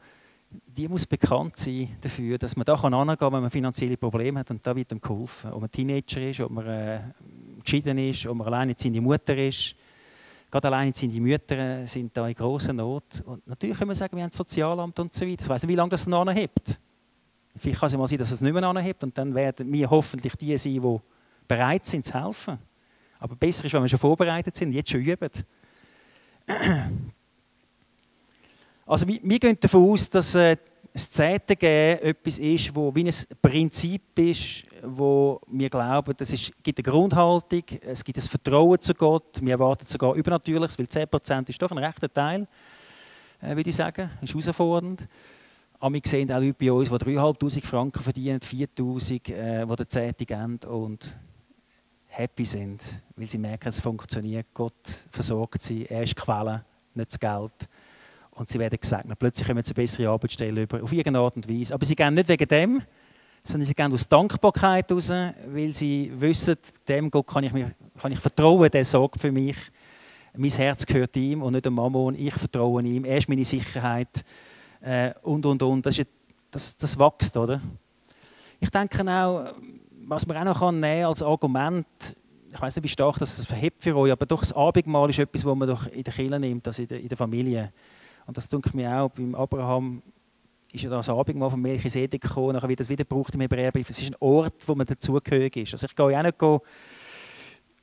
[0.51, 4.51] die muss bekannt sein dafür, dass man da kann angehen wenn man finanzielle Probleme hat
[4.51, 5.53] und da wird ihm geholfen.
[5.53, 7.01] Ob man Teenager ist, ob man äh,
[7.65, 9.75] geschieden ist, ob man alleinerziehende Mutter ist.
[10.51, 13.23] Gerade alleinerziehende Mütter sind da in großer Not.
[13.25, 15.43] Und natürlich können wir sagen, wir haben ein Sozialamt und so weiter.
[15.43, 16.79] Ich weiß nicht, wie lange das noch anhebt.
[17.57, 20.37] Vielleicht kann es mal sein, dass es nicht mehr anhebt und dann werden wir hoffentlich
[20.37, 21.01] die sein, die
[21.49, 22.59] bereit sind zu helfen.
[23.19, 25.31] Aber besser ist, wenn wir schon vorbereitet sind, jetzt schon üben.
[28.89, 30.57] Also wir, wir gehen davon aus, dass äh,
[30.93, 36.93] das Zehnte etwas ist, wo wie ein Prinzip ist, wo wir glauben, es gibt eine
[36.93, 41.73] Grundhaltung, es gibt ein Vertrauen zu Gott, wir erwarten sogar Übernatürliches, weil 10% ist doch
[41.73, 42.47] ein rechter Teil,
[43.43, 45.09] äh, würde ich sagen, ist herausfordernd.
[45.81, 49.89] Aber wir sehen auch Leute bei uns, die 3'500 Franken verdienen, 4'000, äh, die den
[49.89, 51.19] Zehnte geben und
[52.07, 54.73] happy sind, weil sie merken, es funktioniert, Gott
[55.11, 57.69] versorgt sie, er ist die Quelle, nicht das Geld
[58.37, 59.19] und sie werden gesegnet.
[59.19, 61.75] Plötzlich kommen sie eine bessere Arbeitsstelle über, auf irgendeine Art und Weise.
[61.75, 62.83] Aber sie gehen nicht wegen dem,
[63.43, 68.13] sondern sie gehen aus Dankbarkeit heraus, weil sie wissen, dem Gott kann ich, mir, kann
[68.13, 69.57] ich vertrauen, der sorgt für mich.
[70.37, 72.15] Mein Herz gehört ihm und nicht dem Mammon.
[72.15, 73.05] Ich vertraue ihm.
[73.07, 74.25] Er ist meine Sicherheit.
[74.83, 75.87] Äh, und, und, und.
[75.87, 76.09] Das, ist,
[76.51, 77.61] das, das wächst, oder?
[78.61, 79.55] Ich denke auch,
[80.07, 81.87] was man auch noch kann nehmen als Argument,
[82.53, 85.45] ich weiß nicht, wie stark das verhebt für euch, aber doch das Abendmahl ist etwas,
[85.45, 87.73] was man doch in der Kirche nimmt, also in der, in der Familie.
[88.27, 90.03] Und das denke mir auch, beim Abraham
[90.73, 93.89] ist ja das Abendmahl von Melchisedek gekommen, nachher wird das wieder gebraucht im Hebräerbrief.
[93.89, 95.73] Es ist ein Ort, wo man dazugehörig ist.
[95.73, 96.59] Also ich gehe auch nicht gehen,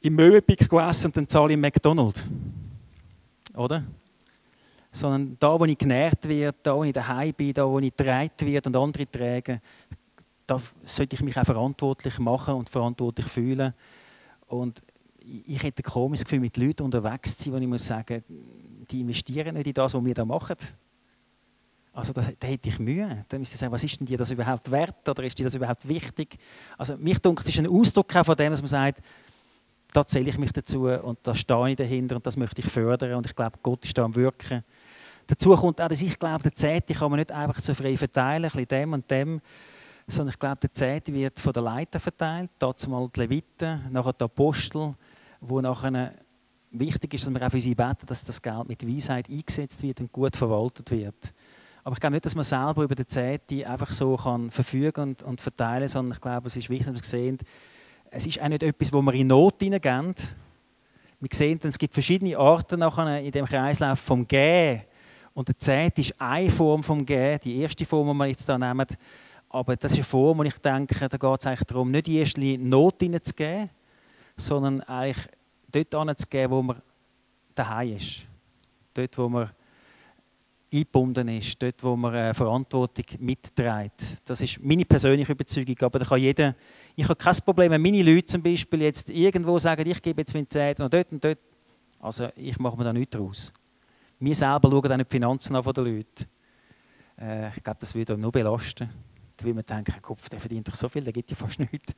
[0.02, 2.26] im Möwenpick essen und dann zahle ich McDonald's.
[3.56, 3.84] Oder?
[4.92, 8.32] Sondern da, wo ich genährt werde, da, wo ich daheim bin, da, wo ich getragen
[8.42, 9.62] werde und andere tragen,
[10.46, 13.74] da sollte ich mich auch verantwortlich machen und verantwortlich fühlen.
[14.48, 14.82] Und
[15.26, 18.24] ich hätte ein komisches Gefühl, mit Leuten unterwegs zu sein, wo ich muss sagen,
[18.88, 20.58] die investieren nicht in das, was wir da machen.
[21.94, 23.26] Also da, da hätte ich Mühe.
[23.30, 25.54] Da müsste ich sagen, was ist denn dir das überhaupt wert oder ist dir das
[25.54, 26.38] überhaupt wichtig?
[26.78, 29.02] Also mich denkt, es ist ein Ausdruck von dem, dass man sagt,
[29.94, 33.14] da zähle ich mich dazu und da stehe ich dahinter und das möchte ich fördern
[33.14, 34.64] und ich glaube, Gott ist da am Wirken.
[35.28, 38.46] Dazu kommt auch, dass ich glaube, der Zehnte kann man nicht einfach so frei verteilen,
[38.46, 39.42] ein bisschen dem und dem,
[40.08, 44.14] sondern ich glaube, der Zehnte wird von den Leitern verteilt, dazu mal die Leviten, nachher
[44.14, 44.96] die Apostel,
[45.40, 46.14] wo nachher
[46.74, 50.02] wichtig ist, dass wir auch für sie beten, dass das Geld mit Weisheit eingesetzt wird
[50.02, 51.34] und gut verwaltet wird.
[51.84, 55.24] Aber ich glaube nicht, dass man selber über die Zehnte einfach so kann verfügen und,
[55.24, 57.38] und verteilen sondern ich glaube, es ist wichtig, dass wir sehen,
[58.10, 60.14] es ist auch nicht etwas, wo wir in Not hineingeben.
[61.20, 64.82] Wir sehen, es gibt verschiedene Arten nachher in dem Kreislauf vom Gehen.
[65.34, 68.58] Und der Zehnte ist eine Form vom Gehen, die erste Form, die wir jetzt hier
[68.58, 68.86] nehmen.
[69.50, 72.40] Aber das ist eine Form, wo ich denke, da geht es eigentlich darum, nicht erster
[72.40, 73.70] Linie Not hineinzugeben,
[74.36, 75.28] sondern eigentlich
[75.74, 76.82] dort anzugeben, wo man
[77.56, 78.22] daheim ist.
[78.94, 79.50] Dort, wo man
[80.74, 84.22] eingebunden ist, dort, wo man äh, Verantwortung mitträgt.
[84.26, 86.56] Das ist meine persönliche Überzeugung, aber da kann jeder,
[86.96, 90.34] ich habe kein Problem, wenn meine Leute zum Beispiel jetzt irgendwo sagen, ich gebe jetzt
[90.34, 91.40] meine Zeit und dort und dort,
[92.00, 93.54] also ich mache mir da nichts draus.
[94.20, 96.26] Wir selber schauen dann die Finanzen an von den Leuten.
[97.20, 98.90] Äh, ich glaube, das würde euch nur belasten.
[99.42, 101.94] Will man denken, Kopf, der verdient doch so viel, der gibt ja fast nichts.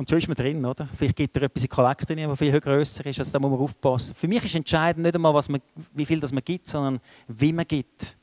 [0.00, 0.88] Und schon ist man drin, oder?
[0.96, 4.14] Vielleicht gibt er etwas in Kollekte, die viel grösser ist, also da muss man aufpassen.
[4.14, 5.60] Für mich ist entscheidend nicht einmal, was man,
[5.92, 8.16] wie viel das man gibt, sondern wie man gibt.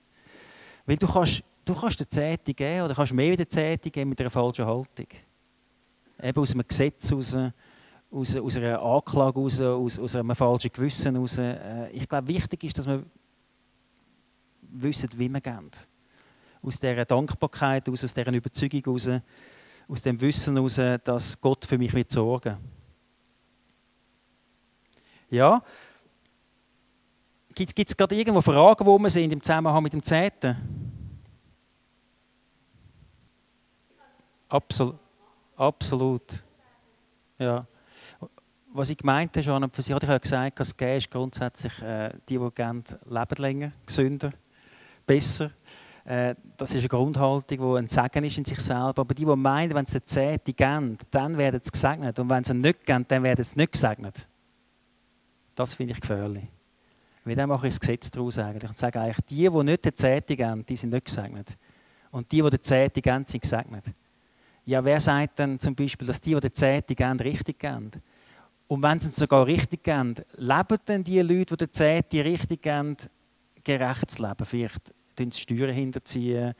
[0.88, 4.10] Weil du kannst, du kannst eine Zehnte geben oder kannst mehr wie eine Zehnte geben
[4.10, 5.06] mit einer falschen Haltung.
[6.20, 7.38] Eben aus einem Gesetz heraus,
[8.10, 11.38] aus, aus einer Anklage heraus, aus, aus einem falschen Gewissen heraus.
[11.38, 13.04] Äh, ich glaube, wichtig ist, dass wir
[14.64, 15.70] wissen, wie wir geben.
[16.64, 19.22] Aus dieser Dankbarkeit, aus, aus dieser Überzeugung heraus,
[19.88, 22.58] aus dem Wissen heraus, dass Gott für mich wird sorgen
[25.30, 25.62] Ja.
[27.54, 30.56] Gibt es gerade irgendwo Fragen, wo wir sind im Zusammenhang mit dem Zehnten?
[34.48, 34.96] Absolut.
[35.58, 36.44] Absolut.
[37.40, 37.66] Ja.
[38.74, 41.82] Was ich gemeint habe, schon, für sie hatte ich ja gesagt, dass Gehen ist grundsätzlich
[41.82, 44.32] äh, die, die gerne leben länger, gesünder,
[45.06, 45.50] besser.
[46.08, 49.02] Äh, das ist eine Grundhaltung, die ein Segen ist in sich selber.
[49.02, 52.18] Aber die, die meinen, wenn sie Zehnte geben, dann werden sie gesegnet.
[52.18, 54.26] Und wenn sie nicht geben, dann werden sie nicht gesegnet.
[55.54, 56.46] Das finde ich gefährlich.
[57.26, 59.94] Weil dann mache ich das Gesetz daraus eigentlich und sage eigentlich, die, die nicht die
[59.94, 61.58] Zehnte geben, die sind nicht gesegnet.
[62.12, 63.84] Und die, die die Zehnte geben, sind gesegnet.
[64.64, 67.92] Ja, wer sagt denn zum Beispiel, dass die, die die Zehnte geben, richtig geben?
[68.70, 72.62] Und wenn sie es sogar richtig geben, leben denn die Leute, die die Zehnte richtig
[72.62, 72.96] geben,
[73.62, 74.46] gerecht zu leben?
[74.46, 76.54] Vielleicht die Steuern hinterziehen.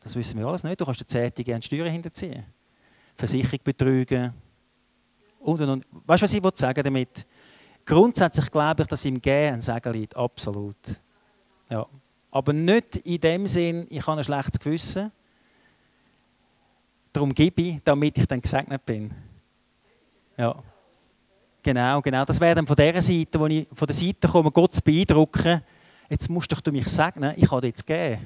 [0.00, 0.80] Das wissen wir alles nicht.
[0.80, 2.44] Du kannst der Zeitung gerne Steuern hinterziehen.
[3.14, 4.32] Versicherung betrügen.
[5.40, 5.86] Und, und, und.
[6.06, 7.26] Weißt du, was ich sagen damit?
[7.84, 10.16] Grundsätzlich glaube ich, dass im Gehen ein Segen liegt.
[10.16, 10.76] Absolut.
[11.68, 11.86] Ja.
[12.30, 15.12] Aber nicht in dem Sinn, ich habe ein schlechtes Gewissen.
[17.12, 19.12] Darum gebe ich, damit ich dann gesegnet bin.
[20.36, 20.54] Ja.
[21.62, 22.24] Genau, genau.
[22.24, 25.62] Das wäre dann von der Seite, wo ich von der Seite komme, Gott zu beeindrucken
[26.12, 28.18] jetzt musst du mich segnen, ich habe dir jetzt geben.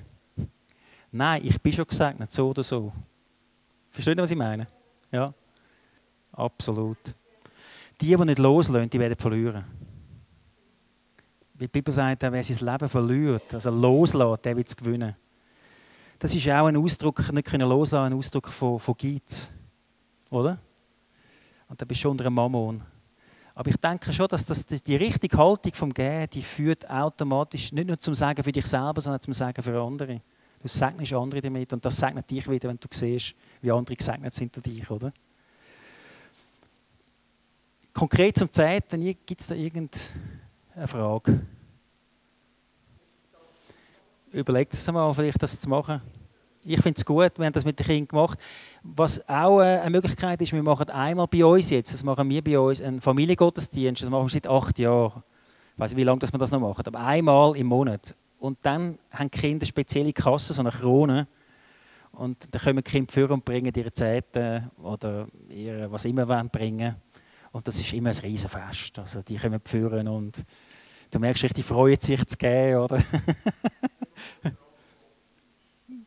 [1.13, 2.93] Nein, ich bin schon gesegnet, so oder so.
[3.91, 4.67] Versteht ihr, was ich meine?
[5.13, 5.33] Ja,
[6.33, 6.99] absolut.
[8.01, 9.65] Die, die nicht loslassen, die werden verlieren.
[11.55, 15.15] Wie die Bibel sagt, wer sein Leben verliert, also loslässt, der wird es gewinnen.
[16.19, 19.51] Das ist auch ein Ausdruck, nicht können loslassen, ein Ausdruck von, von Geiz.
[20.31, 20.59] Oder?
[21.69, 22.83] Und da bist du unter einem Mammon.
[23.57, 27.89] Aber ich denke schon, dass das, die richtige Haltung vom Gehen, die führt automatisch nicht
[27.89, 30.21] nur zum Sagen für dich selber, sondern zum Sagen für andere.
[30.61, 34.35] Du segnest andere damit und das segnet dich wieder, wenn du siehst, wie andere gesegnet
[34.35, 35.11] sind durch dich, oder?
[37.95, 41.41] Konkret zum Zeiten, gibt es da irgendeine Frage?
[44.33, 46.03] Überlegt es mal, vielleicht das zu machen
[46.67, 48.39] ich finde es gut, wir haben das mit den Kindern gemacht.
[48.83, 52.43] Was auch äh, eine Möglichkeit ist, wir machen einmal bei uns jetzt, das machen wir
[52.43, 55.23] bei uns, einen Familiengottesdienst, das machen wir seit acht Jahren.
[55.75, 58.15] Ich weiß nicht, wie lange wir das noch machen, aber einmal im Monat.
[58.39, 61.29] Und dann haben die Kinder spezielle Kassen, so eine Krone.
[62.13, 66.49] Und dann kommen die Kinder führen und bringen ihre Zeiten oder ihre, was immer wollen
[66.49, 66.97] bringen.
[67.53, 68.99] Und das ist immer ein Riesenfest.
[68.99, 70.45] Also die kommen führen und
[71.11, 73.03] du merkst die freuen sich zu geben, oder?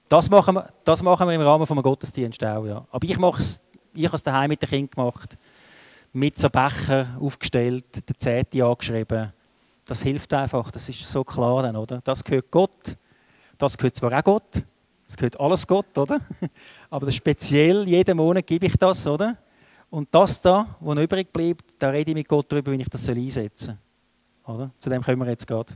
[0.09, 2.65] Das machen, wir, das machen wir im Rahmen des Gottesdienstes auch.
[2.65, 2.85] Ja.
[2.91, 3.61] Aber ich mache es,
[3.93, 5.37] ich habe es daheim mit den Kindern gemacht.
[6.11, 9.31] Mit so Becher aufgestellt, der Zehnte angeschrieben.
[9.85, 12.01] Das hilft einfach, das ist so klar dann, oder?
[12.03, 12.97] Das gehört Gott.
[13.59, 14.63] Das gehört zwar auch Gott.
[15.05, 16.17] Das gehört alles Gott, oder?
[16.89, 19.37] Aber das speziell, jeden Monat gebe ich das, oder?
[19.91, 22.89] Und das da, was noch übrig bleibt, da rede ich mit Gott darüber, wie ich
[22.89, 23.77] das einsetzen
[24.45, 24.55] soll.
[24.55, 24.71] Oder?
[24.79, 25.73] Zu dem kommen wir jetzt gerade.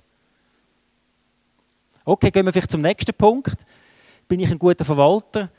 [2.05, 3.63] Okay, gehen wir vielleicht zum nächsten Punkt
[4.27, 5.49] bin ich ein guter Verwalter?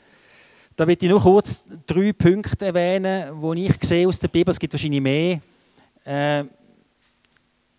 [0.75, 4.51] Da will ich nur kurz drei Punkte erwähnen, die ich sehe aus der Bibel.
[4.51, 5.39] Es gibt wahrscheinlich mehr.
[6.03, 6.43] Äh,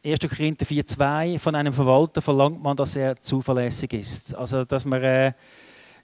[0.02, 0.20] 1.
[0.20, 4.34] Korinther 4,2 von einem Verwalter verlangt man, dass er zuverlässig ist.
[4.34, 5.32] Also, dass man, äh,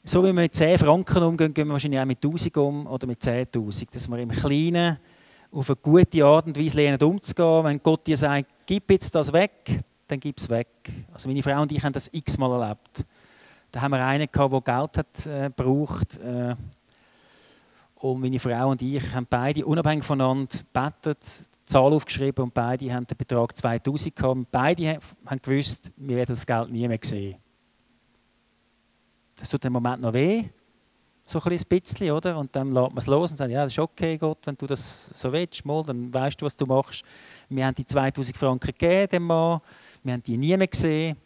[0.02, 3.06] so wie wir mit 10 Franken umgehen, gehen wir wahrscheinlich auch mit 1000 um oder
[3.06, 3.86] mit 10.000.
[3.92, 4.98] Dass wir im Kleinen
[5.52, 7.64] auf eine gute Art und Weise lernen umzugehen.
[7.64, 10.68] Wenn Gott dir sagt, gib jetzt das weg, dann gib es weg.
[11.12, 13.04] Also meine Frau und ich haben das x-mal erlebt.
[13.73, 16.18] Da haben wir einen der Geld hat, äh, braucht.
[16.18, 16.54] Äh,
[17.96, 21.14] und meine Frau und ich haben beide unabhängig voneinander die
[21.64, 24.50] Zahl aufgeschrieben und beide haben den Betrag 2000 gehabt.
[24.50, 27.37] Beide haben gewusst, wir werden das Geld nie mehr sehen.
[29.37, 30.44] Das tut im Moment noch weh,
[31.25, 32.37] so ein bisschen, oder?
[32.37, 34.66] Und dann lässt man es los und sagt, ja, das ist okay, Gott, wenn du
[34.66, 37.04] das so willst, mal, dann weißt du, was du machst.
[37.48, 39.60] Wir haben die 2000 Franken gegeben, dem Mann.
[40.02, 41.16] Wir haben die nie mehr gesehen.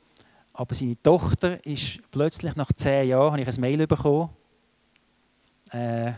[0.59, 4.31] Aber seine Tochter ist plötzlich nach zehn Jahren, habe ich ein Mail bekommen,
[5.71, 6.13] äh,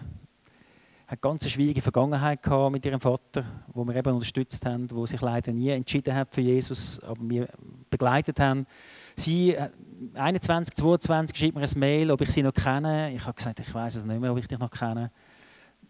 [1.08, 5.20] hat ganz schwierige Vergangenheit gehabt mit ihrem Vater, wo wir eben unterstützt haben, wo sich
[5.20, 7.48] leider nie entschieden hat für Jesus, aber wir
[7.90, 8.64] begleitet haben.
[9.16, 9.56] Sie,
[10.14, 13.12] 21, äh, 22, schreibt mir ein Mail, ob ich sie noch kenne.
[13.12, 15.10] Ich habe gesagt, ich weiß es nicht mehr, ob ich dich noch kenne.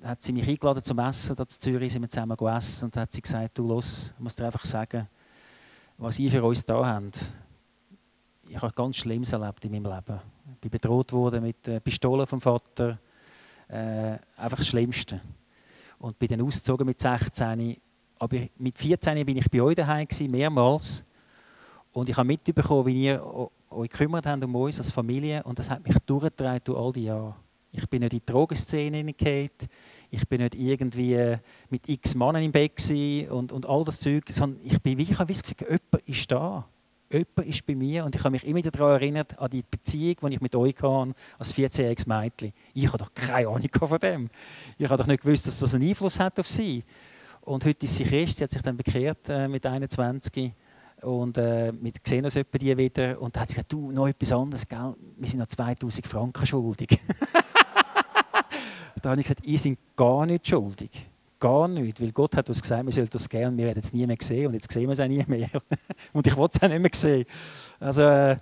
[0.00, 2.96] Dann hat sie mich eingeladen zum Essen, da in Zürich sind wir zusammen gegessen und
[2.96, 5.06] hat sie gesagt, du los, ich muss dir einfach sagen,
[5.98, 7.30] was ihr für uns da habt
[8.48, 10.20] ich habe ganz Schlimmes erlebt in meinem Leben.
[10.54, 12.98] Ich bin bedroht worden mit äh, Pistolen vom Vater.
[13.68, 15.20] Äh, einfach das Schlimmste.
[15.98, 17.76] Und bin dann ausgezogen mit 16.
[18.18, 21.04] Aber mit 14 bin ich bei euch daheim gewesen, mehrmals.
[21.92, 25.42] Und ich habe mitbekommen, wie ihr euch gekümmert habt um uns als Familie.
[25.42, 27.34] Und das hat mich durchgetragen durch all die Jahre.
[27.70, 29.50] Ich bin nicht in die Drogenszene hineingegangen.
[30.10, 31.38] Ich bin nicht irgendwie äh,
[31.68, 32.82] mit x Mannen im Bett
[33.30, 34.24] und, und all das Zeug.
[34.30, 36.66] Sondern ich bin wie, ich habe das Gefühl, jemand ist da
[37.10, 40.34] jemand ist bei mir und ich habe mich immer daran erinnert, an die Beziehung, die
[40.34, 42.52] ich mit euch hatte, als 14-jähriges Mädchen.
[42.74, 44.28] Ich habe doch keine Ahnung von dem.
[44.76, 46.84] Ich habe doch nicht gewusst, dass das einen Einfluss hat auf sie.
[47.42, 50.52] Und heute ist sie Christ, sie hat sich dann bekehrt äh, mit 21
[51.02, 54.08] und äh, wir sehen uns etwa die wieder und da hat sie gesagt, du, noch
[54.08, 54.94] etwas anderes, gell?
[55.16, 56.88] wir sind noch 2000 Franken schuldig.
[59.02, 61.08] da habe ich gesagt, ihr seid gar nicht schuldig.
[61.40, 63.92] Gar nicht, weil Gott hat uns gesagt, wir sollten das gehen und wir werden es
[63.92, 65.48] nie mehr sehen und jetzt sehen wir es auch nie mehr.
[66.12, 67.24] und ich wollte es auch nicht mehr sehen.
[67.78, 68.36] Also äh,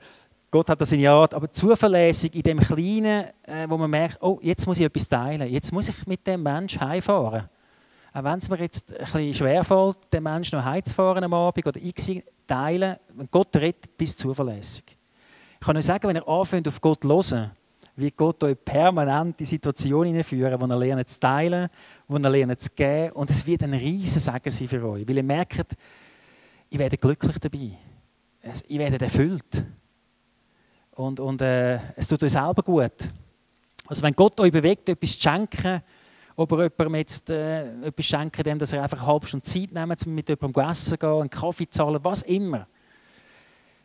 [0.51, 4.39] Gott hat das in Art, aber zuverlässig in dem Kleinen, äh, wo man merkt, oh,
[4.41, 7.49] jetzt muss ich etwas teilen, jetzt muss ich mit dem Menschen heimfahren.
[8.15, 11.79] Auch wenn es mir jetzt ein bisschen schwerfällt, den Menschen noch heimzufahren am Abend oder
[11.79, 14.97] ich teilen, wenn Gott redet, bis zuverlässig.
[15.61, 17.51] Ich kann euch sagen, wenn ihr anfängt, auf Gott zu hören,
[17.97, 21.69] wie Gott euch permanent in Situationen hineinführen, wo ihr lernt zu teilen,
[22.09, 23.13] wo ihr lernt zu geben.
[23.13, 25.09] Und es wird ein riesen Segen sein für euch.
[25.09, 25.77] Weil ihr merkt,
[26.69, 27.71] ich werde glücklich dabei.
[28.69, 29.65] Ich werde erfüllt.
[30.93, 33.11] Und, und äh, es tut euch selber gut.
[33.87, 35.83] Also wenn Gott euch bewegt, etwas zu schenken,
[36.37, 40.07] ob er jemandem jetzt äh, etwas schenken, dass er einfach eine halbe Stunde Zeit nimmt,
[40.07, 42.67] um mit jemandem essen gehen, einen Kaffee zahlen, was immer.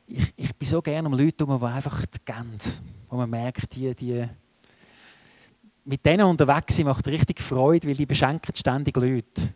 [0.07, 2.57] Ich, ich bin so gerne um Leute herum, die einfach geben
[3.11, 4.26] wo man merkt, die, die
[5.84, 9.53] mit denen unterwegs sind, macht richtig Freude, weil die beschenken ständig Leute.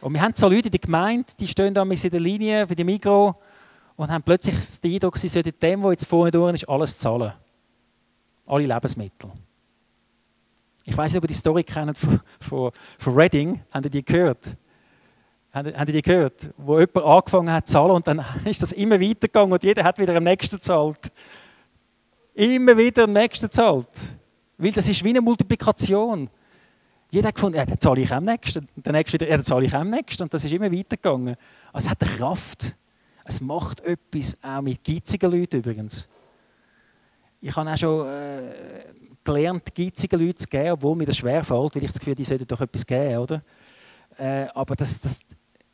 [0.00, 2.76] Und wir haben so Leute in der Gemeinde, die stehen da in der Linie für
[2.76, 3.34] die Mikro
[3.96, 7.32] und haben plötzlich den Eindruck, sie sollten dem, der jetzt vorne durch ist, alles zahlen.
[8.46, 9.30] Alle Lebensmittel.
[10.84, 13.60] Ich weiß nicht, ob ihr die Story kennt von, von, von Reading.
[13.72, 14.56] Habt ihr die gehört?
[15.52, 16.50] Habt ihr die gehört?
[16.56, 19.98] Wo jemand angefangen hat zu zahlen und dann ist das immer weitergegangen und jeder hat
[19.98, 21.10] wieder am nächsten gezahlt
[22.36, 23.88] immer wieder den nächsten zahlt.
[24.58, 26.30] Weil das ist wie eine Multiplikation.
[27.10, 28.66] Jeder hat gefunden, ja, dann zahle ich am nächsten.
[28.74, 30.22] Und der nächste wieder, ja, dann zahle ich am nächsten.
[30.22, 31.36] Und das ist immer weitergegangen.
[31.72, 32.76] Also es hat eine Kraft.
[33.24, 36.08] Es macht etwas, auch mit geizigen Leuten übrigens.
[37.40, 38.84] Ich habe auch schon äh,
[39.22, 42.46] gelernt, geizigen Leuten zu geben, obwohl mir das schwerfällt, weil ich das Gefühl die sollten
[42.46, 43.42] doch etwas geben, oder?
[44.16, 45.20] Äh, aber das, das,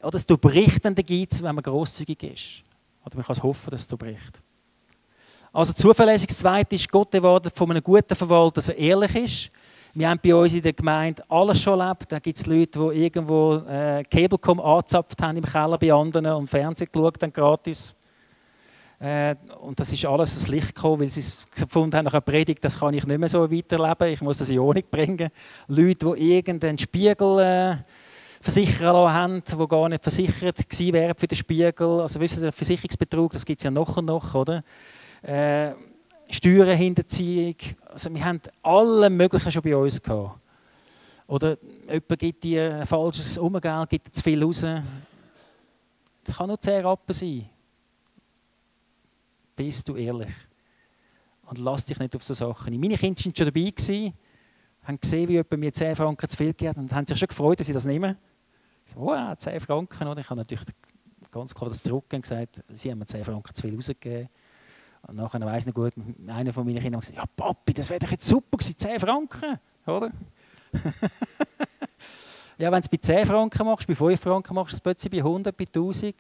[0.00, 2.62] oder das durchbricht den Geiz, wenn man grosszügig ist.
[3.04, 4.42] Oder man kann es hoffen, dass es durchbricht.
[5.54, 6.28] Also zuverlässig.
[6.28, 9.50] Das Zweite ist, Gott erwartet von einem guten Verwalter, dass er ehrlich ist.
[9.92, 12.10] Wir haben bei uns in der Gemeinde alles schon erlebt.
[12.10, 16.48] Da gibt es Leute, die irgendwo äh, Cablecom angezapft haben im Keller bei anderen und
[16.48, 17.94] Fernsehen geschaut haben, gratis.
[18.98, 22.64] Äh, und das ist alles ans Licht gekommen, weil sie gefunden haben nach einer Predigt,
[22.64, 25.28] das kann ich nicht mehr so weiterleben, ich muss das in Ordnung bringen.
[25.68, 27.76] Leute, die irgendeinen Spiegel äh,
[28.40, 32.00] versichern haben, die gar nicht versichert gewesen wären für den Spiegel.
[32.00, 34.62] Also wissen Sie, Versicherungsbetrug, das gibt es ja noch und noch, oder?
[35.22, 35.72] Äh,
[36.28, 37.56] Steuerhinterziehung.
[37.92, 40.38] Also wir haben alle möglichen schon bei uns gehabt.
[41.26, 41.56] Oder
[41.86, 44.66] jemand gibt dir ein falsches Umgeld, gibt dir zu viel raus.
[46.24, 47.48] Das kann nur 10 Rappen sein.
[49.56, 50.32] Bist du ehrlich?
[51.46, 52.80] Und lass dich nicht auf so Sachen ein.
[52.80, 54.12] Meine Kinder waren schon dabei, gewesen,
[54.84, 57.60] haben gesehen, wie jemand mir 10 Franken zu viel gegeben und haben sich schon gefreut,
[57.60, 58.16] dass sie das nehmen.
[58.84, 60.08] So, wow, 10 Franken.
[60.08, 60.20] Oder?
[60.20, 60.64] Ich habe natürlich
[61.30, 64.28] ganz klar das zurückgegeben und gesagt, sie haben mir 10 Franken zu viel rausgegeben.
[65.08, 65.92] Und nachher weiss ich gut,
[66.26, 69.00] einer von meinen Kindern hat gesagt, ja Papi, das wäre doch jetzt super gewesen, 10
[69.00, 70.10] Franken, oder?
[72.58, 75.10] ja, wenn du es bei 10 Franken machst, bei 5 Franken machst du es plötzlich
[75.10, 76.14] bei 100, bei 1000.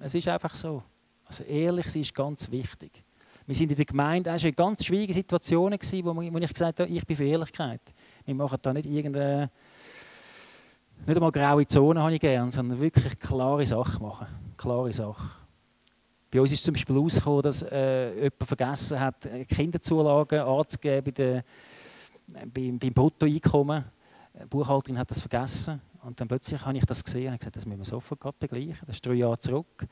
[0.00, 0.82] Es ist einfach so.
[1.24, 3.04] Also ehrlich sein ist ganz wichtig.
[3.46, 6.90] Wir sind in der Gemeinde auch schon in ganz schwierigen Situationen wo ich gesagt habe,
[6.90, 7.80] ich bin für Ehrlichkeit.
[8.26, 9.50] Wir machen da nicht irgendeine,
[11.06, 14.26] nicht einmal graue Zone habe ich gern, sondern wirklich klare Sachen machen.
[14.58, 15.30] Klare Sachen.
[16.30, 21.10] Bei uns ist zum Beispiel herausgekommen, dass äh, jemand vergessen hat, äh, Kinderzulagen anzugeben bei
[21.10, 21.42] der, äh,
[22.52, 23.84] beim, beim Bruttoeinkommen.
[24.38, 25.80] Die Buchhalterin hat das vergessen.
[26.02, 28.76] Und dann plötzlich habe ich das gesehen und gesagt, das müssen wir sofort begleichen.
[28.86, 29.86] Das ist drei Jahre zurück.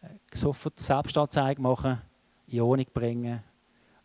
[0.00, 2.00] Äh, sofort Selbstanzeige machen.
[2.48, 3.42] in Ordnung bringen.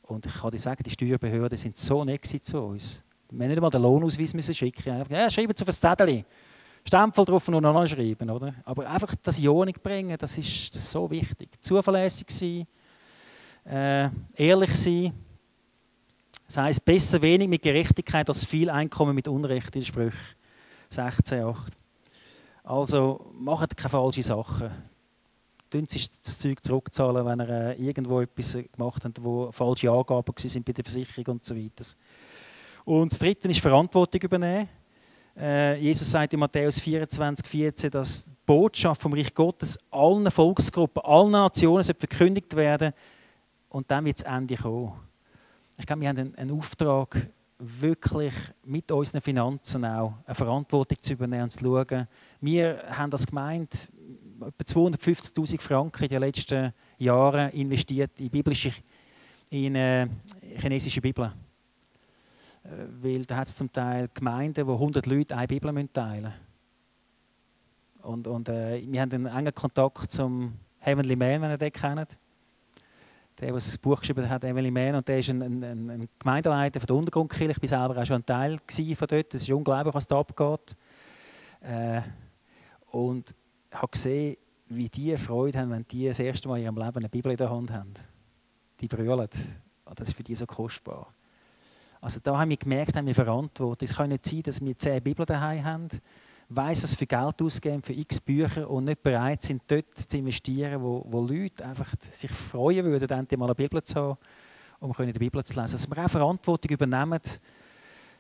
[0.04, 3.04] Und ich kann dir sagen, die Steuerbehörden sind so nett zu uns.
[3.30, 5.06] Wir haben nicht einmal den Lohnausweis müssen schicken.
[5.10, 6.26] Ja, schreiben Sie auf ein Zettel.
[6.88, 8.30] Stempel drauf und noch schreiben.
[8.30, 8.54] Oder?
[8.64, 11.50] Aber einfach das Ordnung bringen, das ist, das ist so wichtig.
[11.62, 12.68] Zuverlässig sein,
[13.66, 15.14] äh, ehrlich sein.
[16.46, 20.36] Das heisst, besser wenig mit Gerechtigkeit als viel Einkommen mit Unrecht in Sprüche
[20.90, 21.56] 16,8.
[22.64, 24.72] Also macht keine falschen Sachen.
[25.70, 30.34] Tun Sie das Zeug zurückzahlen, wenn ihr äh, irgendwo etwas gemacht habt, wo falsche Angaben
[30.34, 31.84] waren bei der Versicherung und so weiter.
[32.86, 34.70] Und das Dritte ist Verantwortung übernehmen.
[35.40, 41.04] Äh, Jesus sagt in Matthäus 24, 14, dass die Botschaft vom Reich Gottes allen Volksgruppen,
[41.04, 42.92] allen Nationen verkündigt werden
[43.70, 44.94] und dann wird das Ende kommen.
[45.78, 47.28] Ich glaube, wir haben einen, einen Auftrag,
[47.60, 48.34] wirklich
[48.64, 52.08] mit unseren Finanzen auch eine Verantwortung zu übernehmen und zu schauen.
[52.40, 53.76] Wir haben als Gemeinde
[54.40, 58.72] etwa 250'000 Franken in den letzten Jahren investiert in biblische,
[59.50, 60.08] in äh,
[60.60, 61.32] chinesische Bibeln.
[62.68, 66.34] Äh, weil da hat es zum Teil Gemeinden, wo 100 Leute eine Bibel teilen müssen.
[68.04, 72.18] Und, und äh, wir haben einen engen Kontakt zum Heavenly Man, wenn ihr den kennt
[73.40, 76.80] der, der das Buch geschrieben hat, Emily Mann, und der ist ein, ein, ein Gemeindeleiter
[76.80, 77.52] von der Untergrundkirche.
[77.52, 79.34] Ich war selber auch schon ein Teil von dort.
[79.34, 80.76] Es ist unglaublich, was da abgeht.
[81.62, 82.02] Äh,
[82.92, 83.34] und
[83.72, 84.38] habe gesehen,
[84.70, 87.38] wie die Freude haben, wenn die das erste Mal in ihrem Leben eine Bibel in
[87.38, 87.94] der Hand haben.
[88.80, 89.30] Die brüllen.
[89.86, 91.14] Oh, das ist für die so kostbar.
[92.02, 93.88] Also da haben wir gemerkt, haben wir Verantwortung.
[93.88, 95.90] Es kann nicht sein, dass wir zehn Bibeln daheim haben
[96.50, 100.82] weiss, was für Geld ausgeben für x Bücher und nicht bereit sind, dort zu investieren,
[100.82, 104.18] wo, wo Leute einfach sich freuen würden, endlich mal eine Bibel zu haben,
[104.80, 105.74] um die Bibel zu lesen.
[105.74, 107.20] Dass wir auch Verantwortung übernehmen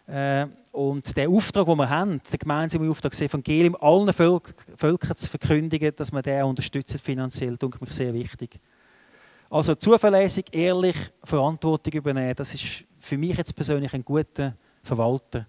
[0.07, 5.15] äh, und der Auftrag, den wir haben, der gemeinsame Auftrag, das Evangelium allen Völk Völkern
[5.15, 8.59] zu verkündigen, dass wir den unterstützen finanziell, denke ich sehr wichtig.
[9.49, 15.47] Also zuverlässig, ehrlich Verantwortung übernehmen, das ist für mich jetzt persönlich ein guter Verwalter.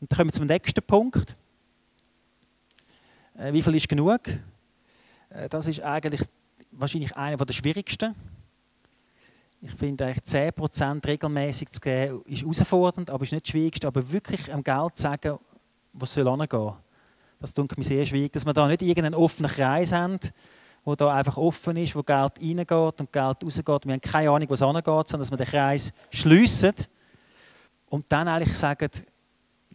[0.00, 1.34] Und dann kommen wir zum nächsten Punkt.
[3.36, 4.20] Äh, wie viel ist genug?
[5.30, 6.22] Äh, das ist eigentlich
[6.72, 8.14] wahrscheinlich einer der schwierigsten.
[9.62, 13.86] Ich finde eigentlich 10% regelmäßig zu geben, ist herausfordernd, aber ist nicht das Schwierigste.
[13.86, 15.38] Aber wirklich am Geld zu sagen,
[15.92, 16.72] was soll angehen.
[17.40, 20.18] Das tut mir sehr schwierig, dass wir da nicht irgendeinen offenen Kreis haben,
[20.90, 23.86] wo da einfach offen ist, wo Geld reingeht und Geld rausgeht.
[23.86, 26.74] Wir haben keine Ahnung, was angeht, sondern dass wir den Kreis schliessen
[27.88, 28.90] und dann eigentlich sagen,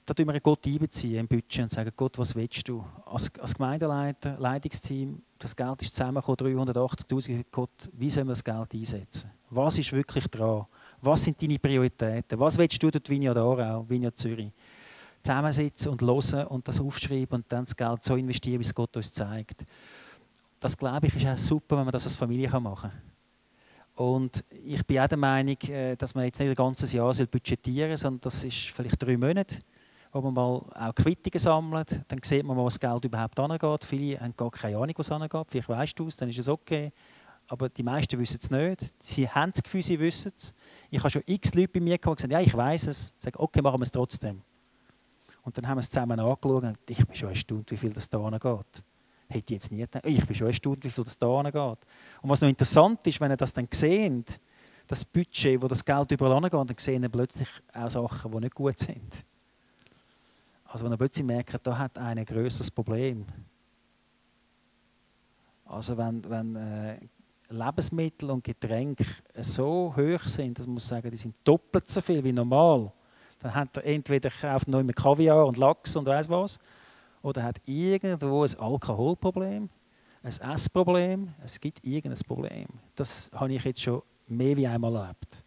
[0.06, 2.84] da tun wir Gott einbeziehen im Budget und sagen, Gott, was willst du?
[3.06, 8.74] Als, als Gemeindeleiter, Leitungsteam, das Geld ist zusammengekommen, 380'000, Gott, wie sollen wir das Geld
[8.74, 9.32] einsetzen?
[9.50, 10.66] Was ist wirklich dran?
[11.02, 12.38] Was sind deine Prioritäten?
[12.40, 14.52] Was willst du dort Vineyard Aarau, Vineyard Zürich?
[15.22, 18.96] Zusammensitzen und hören und das aufschreiben und dann das Geld so investieren, wie es Gott
[18.98, 19.66] uns zeigt.
[20.66, 23.02] Das, glaube ich, ist auch super, wenn man das als Familie machen kann.
[23.94, 27.90] Und ich bin auch der Meinung, äh, dass man jetzt nicht ein ganzes Jahr budgetieren
[27.90, 29.60] soll, sondern das ist vielleicht drei Monate
[30.12, 33.84] wo man mal auch Quittungen sammelt, dann sieht man was das Geld überhaupt angeht.
[33.84, 35.46] Viele haben gar keine Ahnung, was angeht.
[35.50, 36.92] Vielleicht weißt du es, dann ist es okay.
[37.48, 38.80] Aber die meisten wissen es nicht.
[39.00, 40.56] Sie haben das Gefühl, sie wissen es.
[40.90, 43.14] Ich habe schon x Leute bei mir gehabt, die gesagt ja, ich weiß es.
[43.20, 44.42] Ich sage, okay, machen wir es trotzdem.
[45.44, 48.10] Und dann haben wir es zusammen angeschaut und ich bin schon erstaunt, wie viel das
[48.10, 48.84] da angeht.
[49.28, 50.06] Hätte ich jetzt nie gedacht.
[50.06, 51.80] Ich bin schon erstaunt, wie viel das da angeht.
[52.22, 54.40] Und was noch interessant ist, wenn ihr das dann seht,
[54.88, 58.56] das Budget, wo das Geld überall angeht, dann sehen ihr plötzlich auch Sachen, die nicht
[58.56, 59.26] gut sind.
[60.66, 63.26] Also wenn er plötzlich merkt, da hat ein größeres Problem.
[65.66, 67.00] Also wenn, wenn äh,
[67.50, 69.06] Lebensmittel und Getränke
[69.40, 72.92] so hoch sind, dass man muss sagen, die sind doppelt so viel wie normal,
[73.40, 76.60] dann hat er entweder kauft noch mehr Kaviar und Lachs und weiß was,
[77.26, 79.68] oder hat irgendwo ein Alkoholproblem,
[80.22, 82.68] ein Essproblem, es gibt irgendein Problem.
[82.94, 85.44] Das habe ich jetzt schon mehr wie einmal erlebt.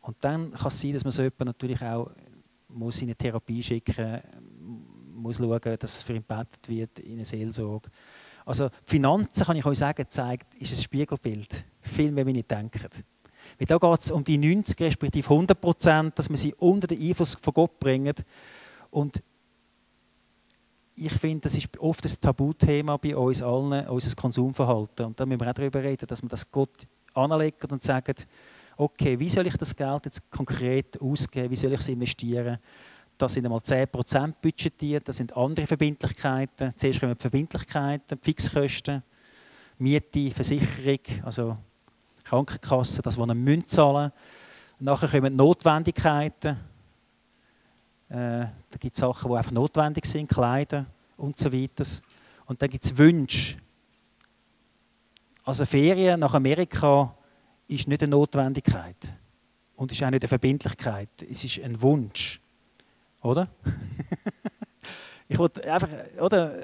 [0.00, 2.08] Und dann kann es sein, dass man so jemanden natürlich auch
[2.68, 4.20] muss in eine Therapie schicken,
[5.12, 7.90] muss schauen, dass es für ihn gebetet wird, in eine Seelsorge.
[8.46, 11.64] Also Finanzen, kann ich euch sagen, zeigt, ist ein Spiegelbild.
[11.80, 13.04] Viel mehr, wie ihr denkt.
[13.58, 17.00] Weil da geht es um die 90 respektive 100 Prozent, dass wir sie unter den
[17.00, 18.14] Einfluss von Gott bringen.
[18.90, 19.22] Und
[21.06, 25.06] ich finde, das ist oft ein Tabuthema bei uns allen, unser Konsumverhalten.
[25.06, 28.14] Und da müssen wir auch darüber reden, dass wir das Gott anlegen und sagen,
[28.76, 32.58] okay, wie soll ich das Geld jetzt konkret ausgeben, wie soll ich es investieren?
[33.18, 36.72] Das sind einmal 10% budgetiert, das sind andere Verbindlichkeiten.
[36.76, 39.02] Zuerst kommen die Verbindlichkeiten, die Fixkosten,
[39.78, 41.56] Miete, Versicherung, also
[42.24, 44.12] Krankenkasse, das, was man müssen zahlen
[44.78, 46.56] Nachher kommen die Notwendigkeiten.
[48.12, 50.84] Äh, da gibt es Sachen, die einfach notwendig sind, Kleider
[51.16, 51.84] und so weiter.
[52.44, 53.56] Und dann gibt es Wünsche.
[55.44, 57.14] Also Ferien nach Amerika
[57.68, 59.14] ist nicht eine Notwendigkeit
[59.76, 61.08] und ist auch nicht eine Verbindlichkeit.
[61.28, 62.38] Es ist ein Wunsch.
[63.22, 63.48] Oder?
[65.28, 65.88] ich einfach,
[66.20, 66.54] oder?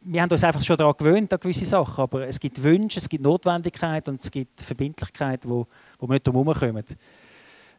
[0.00, 3.08] Wir haben uns einfach schon daran gewöhnt, an gewisse Sachen, aber es gibt Wünsche, es
[3.08, 5.64] gibt Notwendigkeit und es gibt Verbindlichkeit, wo,
[6.00, 6.84] wo wir nicht drum kommen.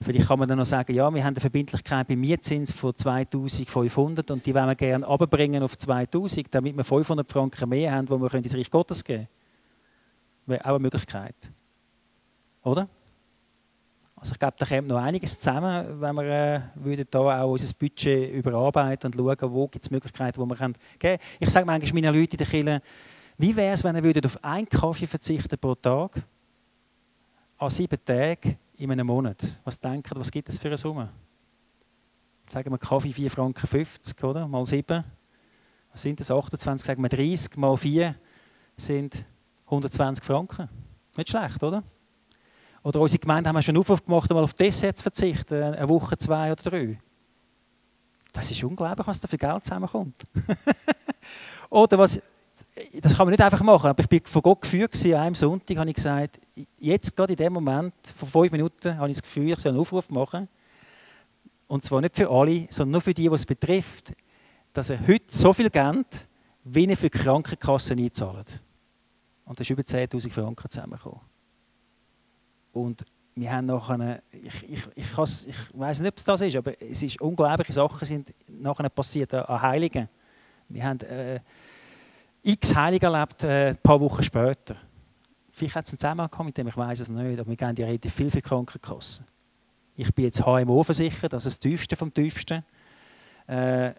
[0.01, 4.31] Vielleicht kann man dann noch sagen, ja, wir haben eine Verbindlichkeit beim Mietzins von 2500
[4.31, 8.13] und die wollen wir gerne abbringen auf 2000, damit wir 500 Franken mehr haben, die
[8.13, 9.27] wir ins Reich Gottes geben können.
[10.45, 11.35] Wäre auch eine Möglichkeit.
[12.63, 12.87] Oder?
[14.15, 17.73] Also ich glaube, da kommt noch einiges zusammen, wenn wir äh, würden da auch unser
[17.77, 21.19] Budget überarbeiten und schauen, wo gibt es Möglichkeiten, wo wir geben können.
[21.39, 22.81] Ich sage manchmal meinen Leuten in der Kirche,
[23.37, 26.21] wie wäre es, wenn ihr auf einen Kaffee verzichten pro Tag
[27.57, 29.37] an sieben Tagen in einem Monat?
[29.65, 31.09] Was denkt ihr, was gibt es für eine Summe?
[32.47, 34.47] Sagen wir Kaffee 4,50 Franken, oder?
[34.47, 35.03] Mal 7.
[35.91, 36.31] Was sind das?
[36.31, 38.15] 28, sagen wir 30 mal 4
[38.77, 39.25] sind
[39.65, 40.69] 120 Franken.
[41.17, 41.83] Nicht schlecht, oder?
[42.81, 46.17] Oder unsere Gemeinde haben wir schon Aufruf gemacht, mal auf Desserts zu verzichten, eine Woche,
[46.17, 46.97] zwei oder drei.
[48.31, 50.15] Das ist unglaublich, was da für Geld zusammenkommt.
[51.69, 52.21] oder was,
[53.01, 53.89] das kann man nicht einfach machen.
[53.89, 56.39] Aber ich bin von Gott geführt an einem Sonntag, habe ich gesagt,
[56.79, 59.79] jetzt gerade in dem Moment, vor fünf Minuten, habe ich das Gefühl, ich soll einen
[59.81, 60.47] Aufruf machen.
[61.67, 64.13] Und zwar nicht für alle, sondern nur für die, die es betrifft,
[64.73, 66.27] dass er heute so viel Geld,
[66.63, 68.61] wie er für die Krankenkassen einzahlt.
[69.45, 71.21] Und da ist über 10'000 Franken zusammengekommen.
[72.71, 73.03] Und
[73.35, 77.01] wir haben nachher, ich, ich, ich, ich weiß nicht, ob es das ist, aber es
[77.01, 80.09] ist unglaubliche Sachen sind nachher passiert an Heiligen.
[80.67, 81.39] Wir haben äh,
[82.43, 84.75] x Heilige erlebt, äh, ein paar Wochen später.
[85.51, 87.83] Vielleicht hat es einen Zusammenhang mit dem, ich weiß es nicht, aber wir gehen die
[87.83, 89.25] Rede viel für Krankenkassen.
[89.95, 92.63] Ich bin jetzt HMO versichert, ist das Tiefste vom Tiefsten.
[93.47, 93.91] Äh,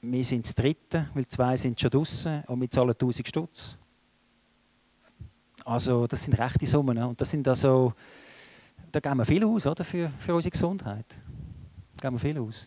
[0.00, 3.76] wir sind das Dritte, weil zwei sind schon draußen und wir zahlen 1000 Stutz.
[5.64, 6.96] Also das sind rechte Summen.
[6.96, 7.06] Ne?
[7.06, 7.92] Und das sind also,
[8.90, 11.06] da geben wir viel aus oder, für, für unsere Gesundheit.
[11.96, 12.66] Da geben wir viel aus.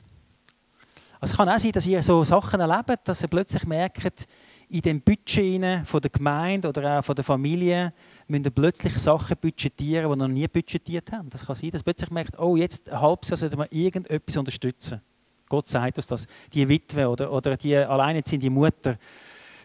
[1.20, 4.28] Also es kann auch sein, dass ihr so Sachen erlebt, dass ihr plötzlich merkt,
[4.70, 7.94] in dem Budget von der Gemeinde oder auch von der Familie
[8.28, 11.30] müsst ihr plötzlich Sachen budgetieren, die noch nie budgetiert haben.
[11.30, 15.02] Das kann sein, dass plötzlich merkt, oh, jetzt ein halbes Jahr sollten wir irgendetwas unterstützen.
[15.48, 16.28] Gott sagt uns das.
[16.54, 18.98] Die Witwe oder, oder die alleinerziehende Mutter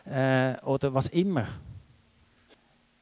[0.04, 1.46] äh, oder was immer.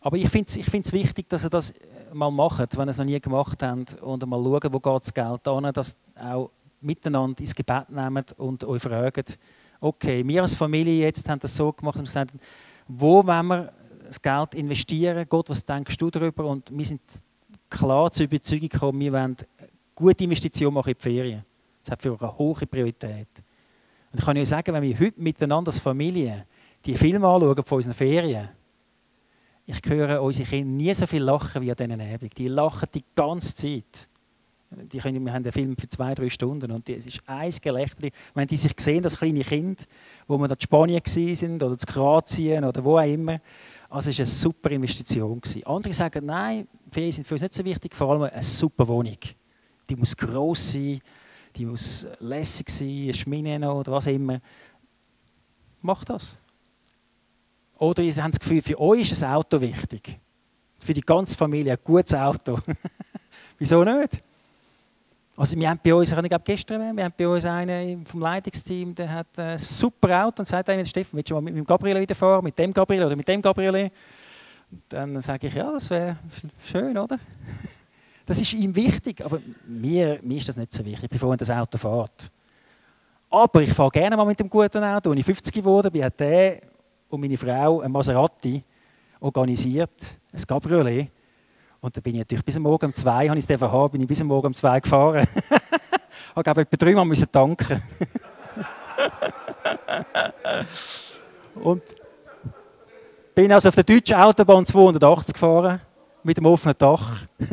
[0.01, 1.75] Aber ich finde es ich wichtig, dass ihr das
[2.13, 5.13] mal macht, wenn ihr es noch nie gemacht habt, und mal schaut, wo geht das
[5.15, 9.39] Geld an, dass auch miteinander ins Gebet nehmt und euch fragt,
[9.81, 12.33] okay, wir als Familie jetzt haben das so gemacht und gesagt,
[12.89, 13.72] wo wollen wir
[14.07, 15.26] das Geld investieren?
[15.29, 16.47] Gott, was denkst du darüber?
[16.47, 17.01] Und wir sind
[17.68, 19.37] klar zur Überzeugung gekommen, wir wollen
[19.95, 21.45] gute Investitionen machen in die Ferien.
[21.83, 23.29] Das hat für uns eine hohe Priorität.
[24.12, 26.47] Und ich kann euch sagen, wenn wir heute miteinander als Familie
[26.85, 28.49] die Filme anschauen von unseren Ferien,
[29.66, 32.39] ich höre unsere Kinder nie so viel lachen wie an diesen Abend.
[32.39, 34.08] Die lachen die ganze Zeit.
[34.71, 38.09] Die können, wir haben den Film für zwei, drei Stunden und es ist ein Gelächter.
[38.35, 39.89] Wenn die sich sehen, das kleine Kind,
[40.27, 43.41] wo wir in Spanien sind oder in Kroatien oder wo auch immer,
[43.89, 45.41] also es eine super Investition.
[45.64, 49.16] Andere sagen, nein, Ferien sind für uns nicht so wichtig, vor allem eine super Wohnung.
[49.89, 51.01] Die muss gross sein,
[51.57, 54.39] die muss lässig sein, Schmine oder was immer.
[55.81, 56.37] Mach das.
[57.79, 60.19] Oder ihr habt das Gefühl, für euch ist ein Auto wichtig.
[60.79, 62.59] Für die ganze Familie ein gutes Auto.
[63.59, 64.23] Wieso nicht?
[65.39, 68.93] Also wir haben bei uns, ich habe gestern wir haben bei uns einen vom Leitungsteam,
[68.93, 72.01] der hat ein super Auto und sagt einem, Steffen, willst du mal mit dem Gabriele
[72.01, 73.93] wieder fahren, mit dem Gabriele oder mit dem Gabriele?
[74.89, 76.18] dann sage ich, ja, das wäre
[76.64, 77.18] schön, oder?
[78.26, 81.78] Das ist ihm wichtig, aber mir, mir ist das nicht so wichtig, bevor das Auto
[81.78, 82.30] fährt.
[83.30, 85.11] Aber ich fahre gerne mal mit dem guten Auto.
[85.11, 86.61] Als ich 50 geworden bin, hat der
[87.09, 88.62] und meine Frau ein Maserati
[89.20, 91.11] organisiert, ein Cabriolet.
[91.81, 94.09] Und da bin ich natürlich bis Morgen um zwei, habe ich es haben, bin ich
[94.09, 95.29] bis Morgen um zwei gefahren.
[96.37, 97.81] ich glaube, etwa dreimal müssen tanken.
[101.55, 101.83] und
[103.35, 105.81] bin also auf der deutschen Autobahn 280 gefahren,
[106.24, 107.20] mit dem offenen Dach.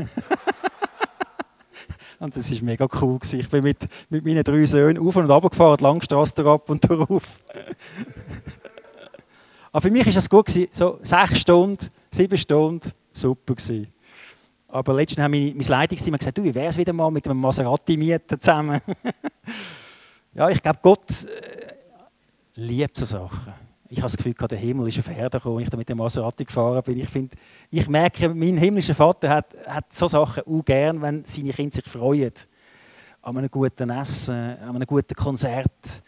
[2.19, 3.19] und das war mega cool.
[3.32, 6.89] Ich bin mit, mit meinen drei Söhnen auf und ab gefahren, die Langstrasse ab und
[6.89, 7.39] darauf.
[9.71, 13.95] Aber für mich war es gut, gewesen, so sechs Stunden, sieben Stunden, super gewesen.
[14.76, 17.39] Aber letztens haben mein, mein Leitungsteam gesagt, du, wie wäre es wieder mal mit einem
[17.39, 18.82] Maserati mieten zusammen?
[20.34, 21.76] ja, ich glaube, Gott äh,
[22.55, 23.53] liebt so Sachen.
[23.88, 25.97] Ich habe das Gefühl, der Himmel ist auf Erde gekommen, als ich da mit dem
[25.97, 26.99] Maserati gefahren bin.
[26.99, 27.36] Ich, find,
[27.71, 31.86] ich merke, mein himmlischer Vater hat, hat so Sachen auch gern, wenn seine Kinder sich
[31.86, 32.34] freuen.
[33.21, 36.03] An einem guten Essen, an einem guten Konzert,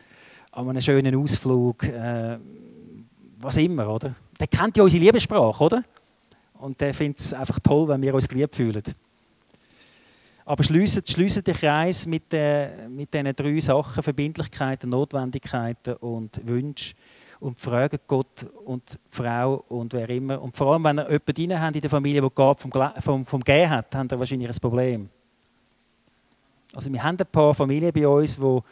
[0.52, 1.84] an einem schönen Ausflug.
[1.84, 2.38] Äh,
[3.40, 4.14] was immer, oder?
[4.38, 5.84] Der kennt ja unsere Liebessprache, oder?
[6.60, 8.84] Und der findet es einfach toll, wenn wir uns geliebt fühlen.
[10.46, 16.96] Aber schliessen, schliessen den Kreis mit, äh, mit diesen drei Sachen, Verbindlichkeiten, Notwendigkeiten und Wünsche
[17.40, 20.42] und fragen Gott und die Frau und wer immer.
[20.42, 23.70] Und vor allem, wenn ihr jemanden in der Familie, der Gabe vom, vom, vom Gehen
[23.70, 25.10] hat, habt ihr wahrscheinlich ein Problem.
[26.74, 28.64] Also wir haben ein paar Familien bei uns, wo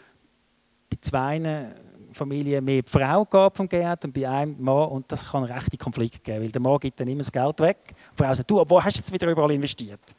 [0.89, 1.73] bei zwei
[2.15, 4.89] Familien mehr die Frau Gabe vom hat und bei einem Mann.
[4.89, 7.77] Und das kann rechte Konflikte geben, weil der Mann gibt dann immer das Geld weg.
[7.87, 10.15] Die Frau sagt, du, wo hast du jetzt wieder überall investiert?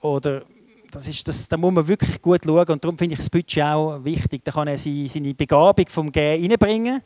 [0.00, 0.42] Oder
[0.90, 3.62] das ist, das, da muss man wirklich gut schauen und darum finde ich das Budget
[3.64, 4.44] auch wichtig.
[4.44, 7.02] Da kann er seine Begabung vom Gehen reinbringen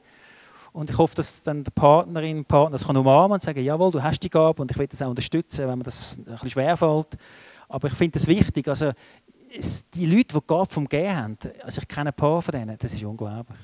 [0.73, 4.03] und ich hoffe, dass dann die Partnerin, Partner das kann umarmen und sagen, jawohl, du
[4.03, 7.17] hast die Gabe und ich will das auch unterstützen, wenn mir das ein bisschen schwerfällt.
[7.69, 8.69] Aber ich finde das wichtig.
[8.69, 8.93] Also,
[9.95, 12.77] die Leute, die die Gabe vom Gehen haben, also ich kenne ein paar von denen,
[12.79, 13.59] das ist unglaublich.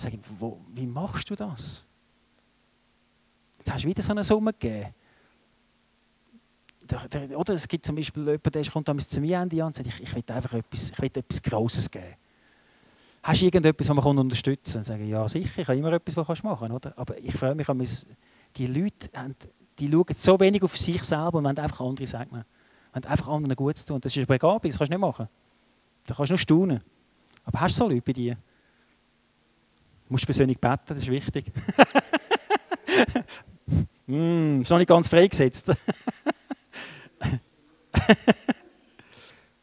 [0.00, 1.86] Ich sage, wo, wie machst du das?
[3.58, 4.94] Jetzt hast du wieder so eine Summe gegeben.
[7.36, 10.14] Oder es gibt zum Beispiel jemanden, der kommt zu mir an und sagt, ich, ich
[10.14, 12.14] will einfach etwas, ich will etwas Grosses geben.
[13.22, 14.84] Hast du irgendetwas, was man unterstützen kann?
[14.84, 16.86] Sagen, ja, sicher, ich habe immer etwas, was du machen kannst.
[16.86, 16.98] Oder?
[16.98, 17.66] Aber ich freue mich,
[18.56, 19.36] die Leute haben,
[19.78, 22.46] die schauen so wenig auf sich selber und wollen einfach andere segnen.
[22.94, 24.00] Wollen einfach anderen Gutes tun.
[24.00, 25.28] Das ist eine Begabung, das kannst du nicht machen.
[26.06, 26.80] Da kannst du nur staunen.
[27.44, 28.38] Aber hast du so Leute bei dir?
[30.10, 31.44] Du musst persönlich beten, das ist wichtig.
[34.08, 35.70] mm, ist noch nicht ganz freigesetzt.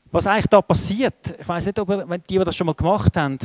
[0.09, 3.17] was eigentlich da passiert, ich weiß nicht, ob wenn die, die das schon mal gemacht
[3.17, 3.37] haben,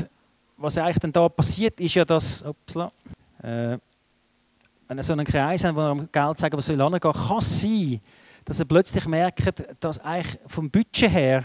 [0.57, 2.93] was eigentlich dann da passiert, ist ja, dass, upsla,
[3.43, 3.79] äh,
[4.87, 7.63] wenn ihr so einen Kreis habt, wo ihr Geld sagen, was soll angehen, kann es
[7.63, 8.01] sein,
[8.45, 11.43] dass ihr plötzlich merkt, dass eigentlich vom Budget her,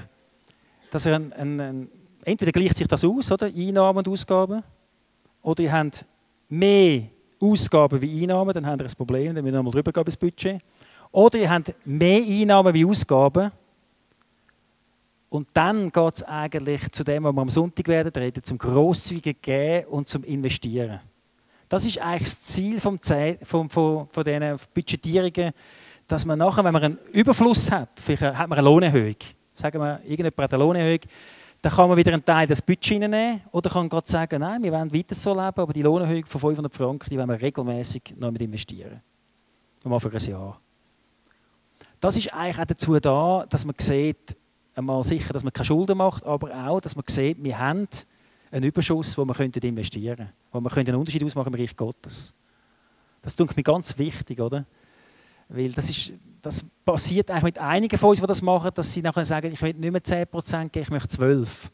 [0.91, 1.89] dass ihr ein, ein, ein,
[2.25, 3.47] entweder gleicht sich das aus, oder?
[3.47, 4.63] Einnahmen und Ausgaben,
[5.47, 6.05] oder ihr habt
[6.49, 7.03] mehr
[7.39, 10.17] Ausgaben wie Einnahmen, dann habt ihr ein Problem, dann müsst ihr nochmal drüber gehen, das
[10.17, 10.61] Budget.
[11.09, 13.49] Oder ihr habt mehr Einnahmen wie Ausgaben.
[15.29, 19.41] Und dann geht es eigentlich zu dem, was wir am Sonntag werden reden, zum grosszügigen
[19.41, 20.99] Geben und zum Investieren.
[21.69, 25.53] Das ist eigentlich das Ziel vom Ze von, von, von diesen Budgetierungen,
[26.07, 29.15] dass man nachher, wenn man einen Überfluss hat, vielleicht hat man eine Lohnerhöhung,
[29.53, 30.99] sagen wir, irgendjemand hat eine Lohnerhöhung,
[31.61, 34.71] dann kann man wieder einen Teil des Budgets nehmen oder kann gerade sagen, nein, wir
[34.71, 38.31] wollen weiter so leben, aber die Lohnerhöhung von 500 Franken, die wollen wir regelmäßig noch
[38.31, 39.01] mit investieren.
[39.83, 40.57] Nochmal für ein Jahr.
[41.99, 44.37] Das ist eigentlich auch dazu da, dass man sieht,
[44.75, 47.87] einmal sicher, dass man keine Schulden macht, aber auch, dass man sieht, wir haben
[48.51, 52.33] einen Überschuss, den wir investieren könnten, wo wir einen Unterschied ausmachen im Reich Gottes.
[53.21, 54.65] Das ist mir ganz wichtig, oder?
[55.49, 59.01] Weil das, ist, das passiert eigentlich mit einigen von uns, die das machen, dass sie
[59.01, 61.69] nachher sagen, ich will nicht mehr 10% geben, ich möchte 12%.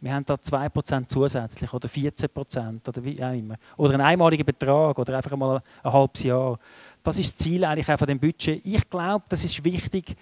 [0.00, 3.54] Wir haben da 2% zusätzlich oder 14% oder wie auch immer.
[3.78, 6.58] Oder einen einmaligen Betrag oder einfach mal ein halbes Jahr.
[7.02, 8.60] Das ist das Ziel eigentlich auch von dem Budget.
[8.66, 10.14] Ich glaube, das ist wichtig,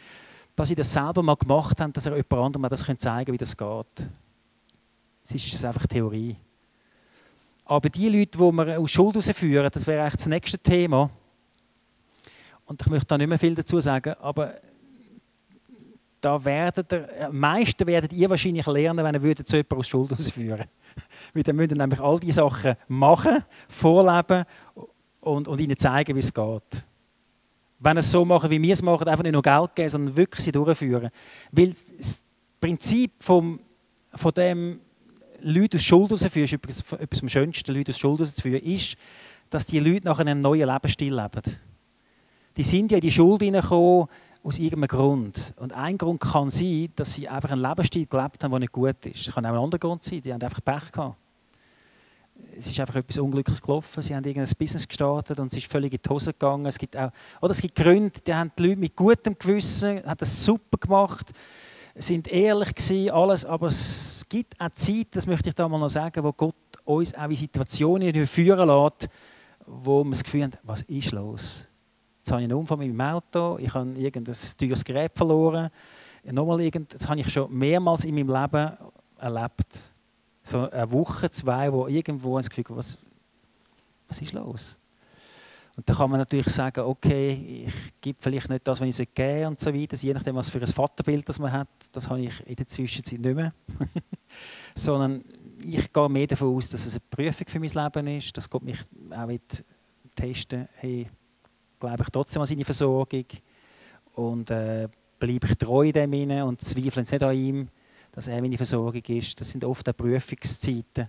[0.55, 3.39] dass sie das selber mal gemacht haben, dass er jemand anderem das zeigen kann, wie
[3.39, 4.09] das geht.
[5.25, 6.37] Es ist einfach Theorie.
[7.65, 11.11] Aber die Leute, die wir aus Schuld herausführen, das wäre eigentlich das nächste Thema.
[12.67, 14.55] Und ich möchte da nicht mehr viel dazu sagen, aber
[16.21, 20.13] da werdet ihr, am meisten werdet ihr wahrscheinlich lernen, wenn ihr zu jemandem aus Schuld
[20.13, 20.67] ausführen
[21.35, 24.45] Weil dann müsst ihr nämlich all diese Sachen machen, vorleben
[25.21, 26.85] und, und ihnen zeigen, wie es geht.
[27.81, 30.45] Wenn es so machen, wie wir es machen, einfach nicht nur Geld geben, sondern wirklich
[30.45, 31.11] sie durchführen.
[31.51, 32.23] Weil das
[32.61, 33.59] Prinzip vom,
[34.15, 34.81] von dem,
[35.41, 38.97] Leute aus Schuld rauszuführen, ist etwas, etwas am schönsten, Leute aus Schuld rauszuführen, ist,
[39.51, 41.43] dass die Leute nach einem neuen Lebensstil leben.
[42.57, 44.09] Die sind ja in die Schuld hineingekommen,
[44.45, 45.55] aus irgendeinem Grund.
[45.57, 49.07] Und ein Grund kann sein, dass sie einfach einen Lebensstil gelebt haben, der nicht gut
[49.07, 49.29] ist.
[49.29, 51.17] Es kann auch ein anderer Grund sein, die haben einfach Pech gehabt.
[52.57, 54.03] Es ist einfach etwas unglücklich gelaufen.
[54.03, 56.67] Sie haben irgendein Business gestartet und es ist völlig in die Hose gegangen.
[56.67, 60.19] Es gibt auch, oder es gibt Gründe, die haben die Leute mit gutem Gewissen, haben
[60.19, 61.31] das super gemacht,
[61.95, 65.89] sind ehrlich gewesen, alles, aber es gibt auch Zeit, das möchte ich da mal noch
[65.89, 69.09] sagen, wo Gott uns auch in Situationen führen lässt,
[69.67, 71.69] wo man das Gefühl hat, was ist los?
[72.23, 75.71] Jetzt habe ich einen Unfall mit meinem Auto, ich habe irgendein teures Gerät verloren.
[76.23, 78.77] Nochmal irgend, das habe ich schon mehrmals in meinem Leben
[79.19, 79.93] erlebt.
[80.45, 82.97] So eine Woche, zwei, wo irgendwo das Gefühl was,
[84.07, 84.79] was ist los?
[85.77, 89.17] Und da kann man natürlich sagen, okay, ich gebe vielleicht nicht das, was ich geben
[89.17, 92.21] sollte und so weiter, je nachdem, was für ein Vaterbild das man hat, das habe
[92.21, 93.53] ich in der Zwischenzeit nicht mehr.
[94.77, 95.25] Sondern
[95.61, 98.63] ich gehe mehr davon aus, dass es eine Prüfung für mein Leben ist, dass Gott
[98.63, 98.79] mich
[99.11, 99.29] auch
[100.15, 101.09] testen hey,
[101.83, 103.25] glaube ich trotzdem an seine Versorgung
[104.15, 106.13] und äh, bleibe ich treu dem
[106.43, 107.69] und zweifle nicht an ihm,
[108.13, 109.41] dass er meine Versorgung ist.
[109.41, 111.09] Das sind oft auch Prüfungszeiten.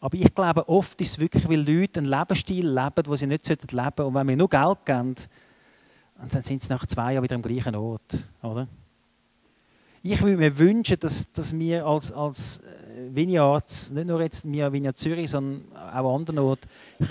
[0.00, 3.48] Aber ich glaube, oft ist es wirklich, weil Leute einen Lebensstil leben, den sie nicht
[3.48, 4.02] leben sollten.
[4.02, 5.14] Und wenn wir nur Geld geben,
[6.16, 8.24] dann sind sie nach zwei Jahren wieder am gleichen Ort.
[8.42, 8.66] Oder?
[10.02, 14.72] Ich würde mir wünschen, dass, dass wir als, als äh, Vineyards, nicht nur jetzt wir
[14.72, 16.68] Vineyard Zürich, sondern auch an anderen Orten,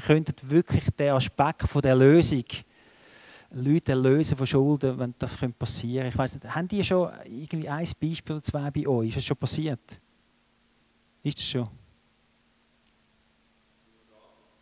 [0.08, 2.46] könnten wirklich den Aspekt von der Lösung,
[3.52, 6.08] Leute lösen von Schulden, wenn das passieren könnte.
[6.10, 9.10] Ich weiß nicht, haben die schon irgendwie ein Beispiel oder zwei bei euch?
[9.10, 10.02] Ist das schon passiert?
[11.24, 11.70] Ist das schon?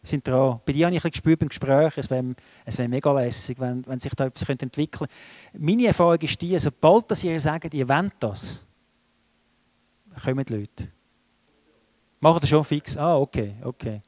[0.08, 0.60] sind dran.
[0.66, 2.36] Bei dir habe ich ein gespürt beim Gespräch, es wäre,
[2.66, 5.14] es wäre mega lässig, wenn, wenn sich da etwas entwickeln könnte.
[5.54, 8.66] Meine Erfahrung ist die, sobald dass ihr sagt, ihr wollt das,
[10.24, 10.92] kommen die Leute.
[12.20, 12.98] Machen das schon fix?
[12.98, 14.02] Ah, okay, okay.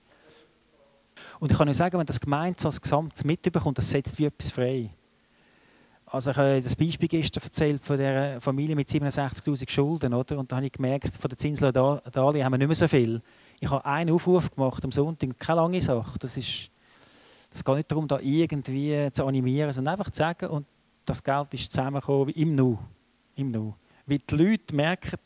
[1.40, 4.52] Und ich kann nur sagen, wenn das Gemeinde als Gesamtes mitbekommt, das setzt wie etwas
[4.52, 4.90] frei.
[6.06, 10.40] Also ich habe das Beispiel gestern erzählt von der Familie mit 67'000 Schulden, oder?
[10.40, 13.20] Und da habe ich gemerkt, von der Zinsler Darlehen haben wir nicht mehr so viel.
[13.60, 16.18] Ich habe einen Aufruf gemacht am Sonntag, keine lange Sache.
[16.18, 16.72] Das, ist,
[17.52, 20.66] das geht nicht darum, da irgendwie zu animieren, sondern einfach zu sagen, und
[21.06, 22.80] das Geld ist zusammengekommen im Nu.
[23.36, 23.76] Im Nu.
[24.08, 25.20] Weil die Leute merken,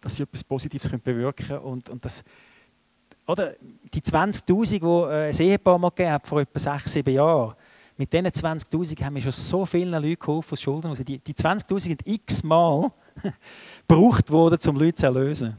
[0.00, 1.60] dass sie etwas Positives bewirken können.
[1.60, 2.24] Und, und das,
[3.26, 3.54] oder
[3.92, 7.54] die 20'000, die äh, ein Ehepaar mal gegeben hat, vor etwa sechs, sieben Jahren,
[7.96, 10.86] mit diesen 20'000 haben wir schon so vielen Leuten geholfen aus Schulden.
[10.88, 12.90] Also die, die 20'000 sind x-mal
[13.86, 15.56] gebraucht worden, um Leute zu erlösen.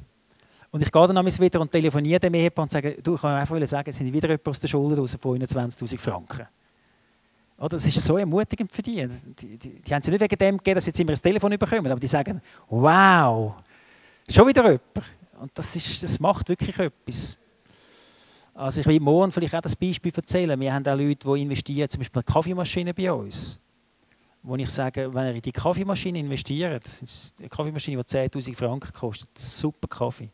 [0.72, 3.68] Und ich gehe dann wieder und telefoniere dem Ehepaar und sage, du, ich kann einfach
[3.68, 6.48] sagen, es sind wieder jemand aus der Schulden raus von 21'000 Franken.
[7.58, 9.06] Oder, das ist so ermutigend für die.
[9.40, 11.52] Die, die, die haben sie nicht wegen dem gegeben, dass sie jetzt immer ein Telefon
[11.52, 13.54] bekommen, aber die sagen, wow,
[14.28, 14.82] schon wieder jemand.
[15.40, 17.38] Und das, ist, das macht wirklich etwas.
[18.54, 20.60] Also ich will morgen vielleicht auch das Beispiel erzählen.
[20.60, 23.60] Wir haben auch Leute, die investieren, zum Beispiel eine Kaffeemaschine bei uns.
[24.44, 28.92] Wo ich sage, wenn ihr in die Kaffeemaschine investiert, das eine Kaffeemaschine, die 10'000 Franken
[28.92, 30.30] kostet, das ist super Kaffee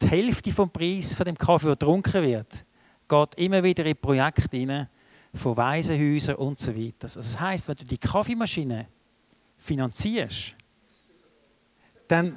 [0.00, 2.64] die Hälfte vom Preis von dem Kaffee, der getrunken wird,
[3.08, 4.88] geht immer wieder in Projekte hinein,
[5.34, 7.04] von Waisenhäusern und so weiter.
[7.04, 8.86] Also das heißt, wenn du die Kaffeemaschine
[9.58, 10.54] finanzierst,
[12.06, 12.36] dann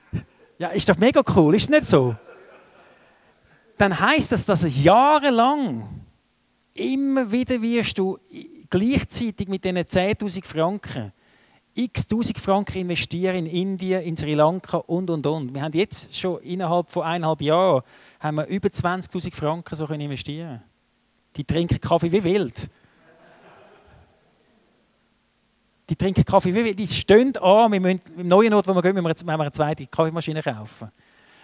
[0.58, 2.14] ja, ist doch mega cool, ist nicht so?
[3.78, 5.88] Dann heißt das, dass jahrelang
[6.74, 8.18] immer wieder wirst du
[8.70, 11.12] gleichzeitig mit diesen 10.000 Franken
[11.76, 15.52] x tausend Franken investieren in Indien, in Sri Lanka und und und.
[15.52, 17.82] Wir haben jetzt schon innerhalb von eineinhalb Jahren
[18.18, 20.62] haben wir über 20.000 Franken so können investieren.
[21.36, 22.70] Die trinken Kaffee wie wild.
[25.90, 26.78] Die trinken Kaffee wie wild.
[26.78, 27.70] Die stehen an.
[27.72, 30.90] Wir müssen, Im neuen Ort, wo wir gehen, müssen wir eine zweite Kaffeemaschine kaufen.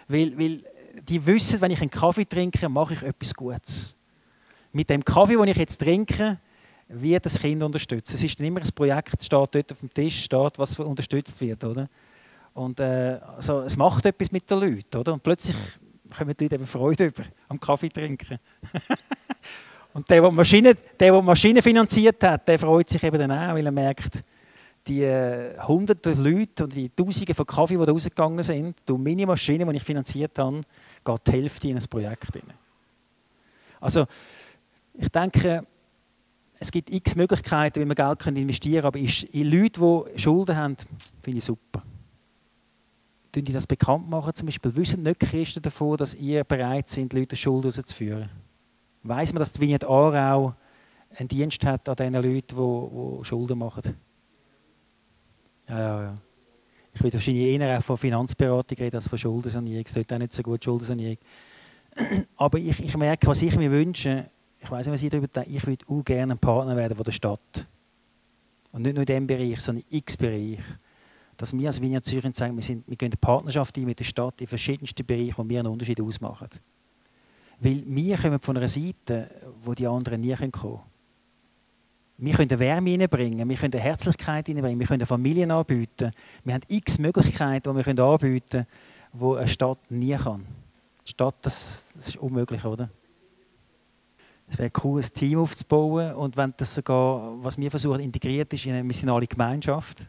[0.08, 0.64] Weil, weil
[1.09, 3.97] die wissen, wenn ich einen Kaffee trinke, mache ich etwas Gutes.
[4.72, 6.38] Mit dem Kaffee, den ich jetzt trinke,
[6.88, 8.12] wie das Kind unterstützt.
[8.12, 11.88] Es ist immer ein Projekt, steht dort auf dem Tisch, steht, was unterstützt wird, oder?
[12.55, 15.14] Und äh, also, es macht etwas mit den Leuten, oder?
[15.14, 15.57] Und plötzlich
[16.16, 18.38] kommen die Leute eben Freude über am Kaffee trinken.
[19.95, 23.30] und der, der die Maschine, der, der Maschine finanziert hat, der freut sich eben dann
[23.30, 24.22] auch, weil er merkt,
[24.86, 25.06] die
[25.66, 29.76] hunderte Leute und die Tausende von Kaffee, die da rausgegangen sind, durch meine Maschine, die
[29.76, 30.60] ich finanziert habe,
[31.04, 32.52] geht die Hälfte in ein Projekt rein.
[33.80, 34.06] Also,
[34.94, 35.66] ich denke,
[36.58, 39.80] es gibt x Möglichkeiten, wie man Geld investieren kann, aber in Leute,
[40.14, 40.76] die Schulden haben,
[41.20, 41.82] finde ich super.
[43.32, 44.76] Tun die das bekannt machen zum Beispiel?
[44.76, 48.28] Wissen nicht Christen davon, dass ihr bereit seid, Leute Schulden rauszuführen?
[49.02, 50.54] Weiß man, dass die Vignette Aarau
[51.16, 53.96] einen Dienst hat an diesen Leuten, die Schulden machen?
[55.72, 56.14] Ja, ja.
[56.94, 59.84] Ich würde wahrscheinlich eher auch von Finanzberatung reden als von Schuldensanierung.
[59.86, 61.16] Es sollte auch nicht so gut Schuldensanierung.
[62.36, 64.28] Aber ich, ich merke, was ich mir wünsche,
[64.60, 67.04] ich weiß nicht, was ich darüber denke, ich würde auch gerne ein Partner werden von
[67.04, 67.64] der Stadt.
[68.72, 70.58] Und nicht nur in diesem Bereich, sondern in x-Bereich.
[71.38, 74.04] Dass wir als Vineyard Zürich sagen, wir, sind, wir gehen eine Partnerschaft ein mit der
[74.04, 76.48] Stadt in verschiedensten Bereichen, wo wir einen Unterschied ausmachen.
[77.60, 79.30] Weil wir kommen von einer Seite,
[79.62, 80.80] wo die anderen nie kommen können.
[82.24, 86.12] Wir können Wärme hineinbringen, wir können Herzlichkeit hineinbringen, wir können Familien anbieten.
[86.44, 88.66] Wir haben x Möglichkeiten, die wir anbieten können,
[89.12, 90.46] die eine Stadt nie kann.
[91.04, 92.88] Die Stadt, das, das ist unmöglich, oder?
[94.48, 98.66] Es wäre cool, ein Team aufzubauen und wenn das sogar, was wir versuchen, integriert ist
[98.66, 100.06] in eine missionale Gemeinschaft,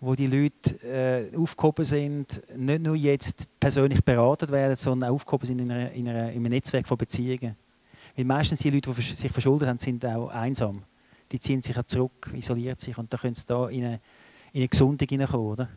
[0.00, 5.44] wo die Leute äh, aufgehoben sind, nicht nur jetzt persönlich beraten werden, sondern auch aufgehoben
[5.44, 7.54] sind in, einer, in, einer, in einem Netzwerk von Beziehungen.
[8.16, 10.84] Weil meistens die Leute, die sich verschuldet haben, sind auch einsam.
[11.32, 14.00] Die ziehen sich auch zurück, isoliert sich und da können sie da in eine,
[14.52, 15.68] in eine Gesundung hineinkommen, oder?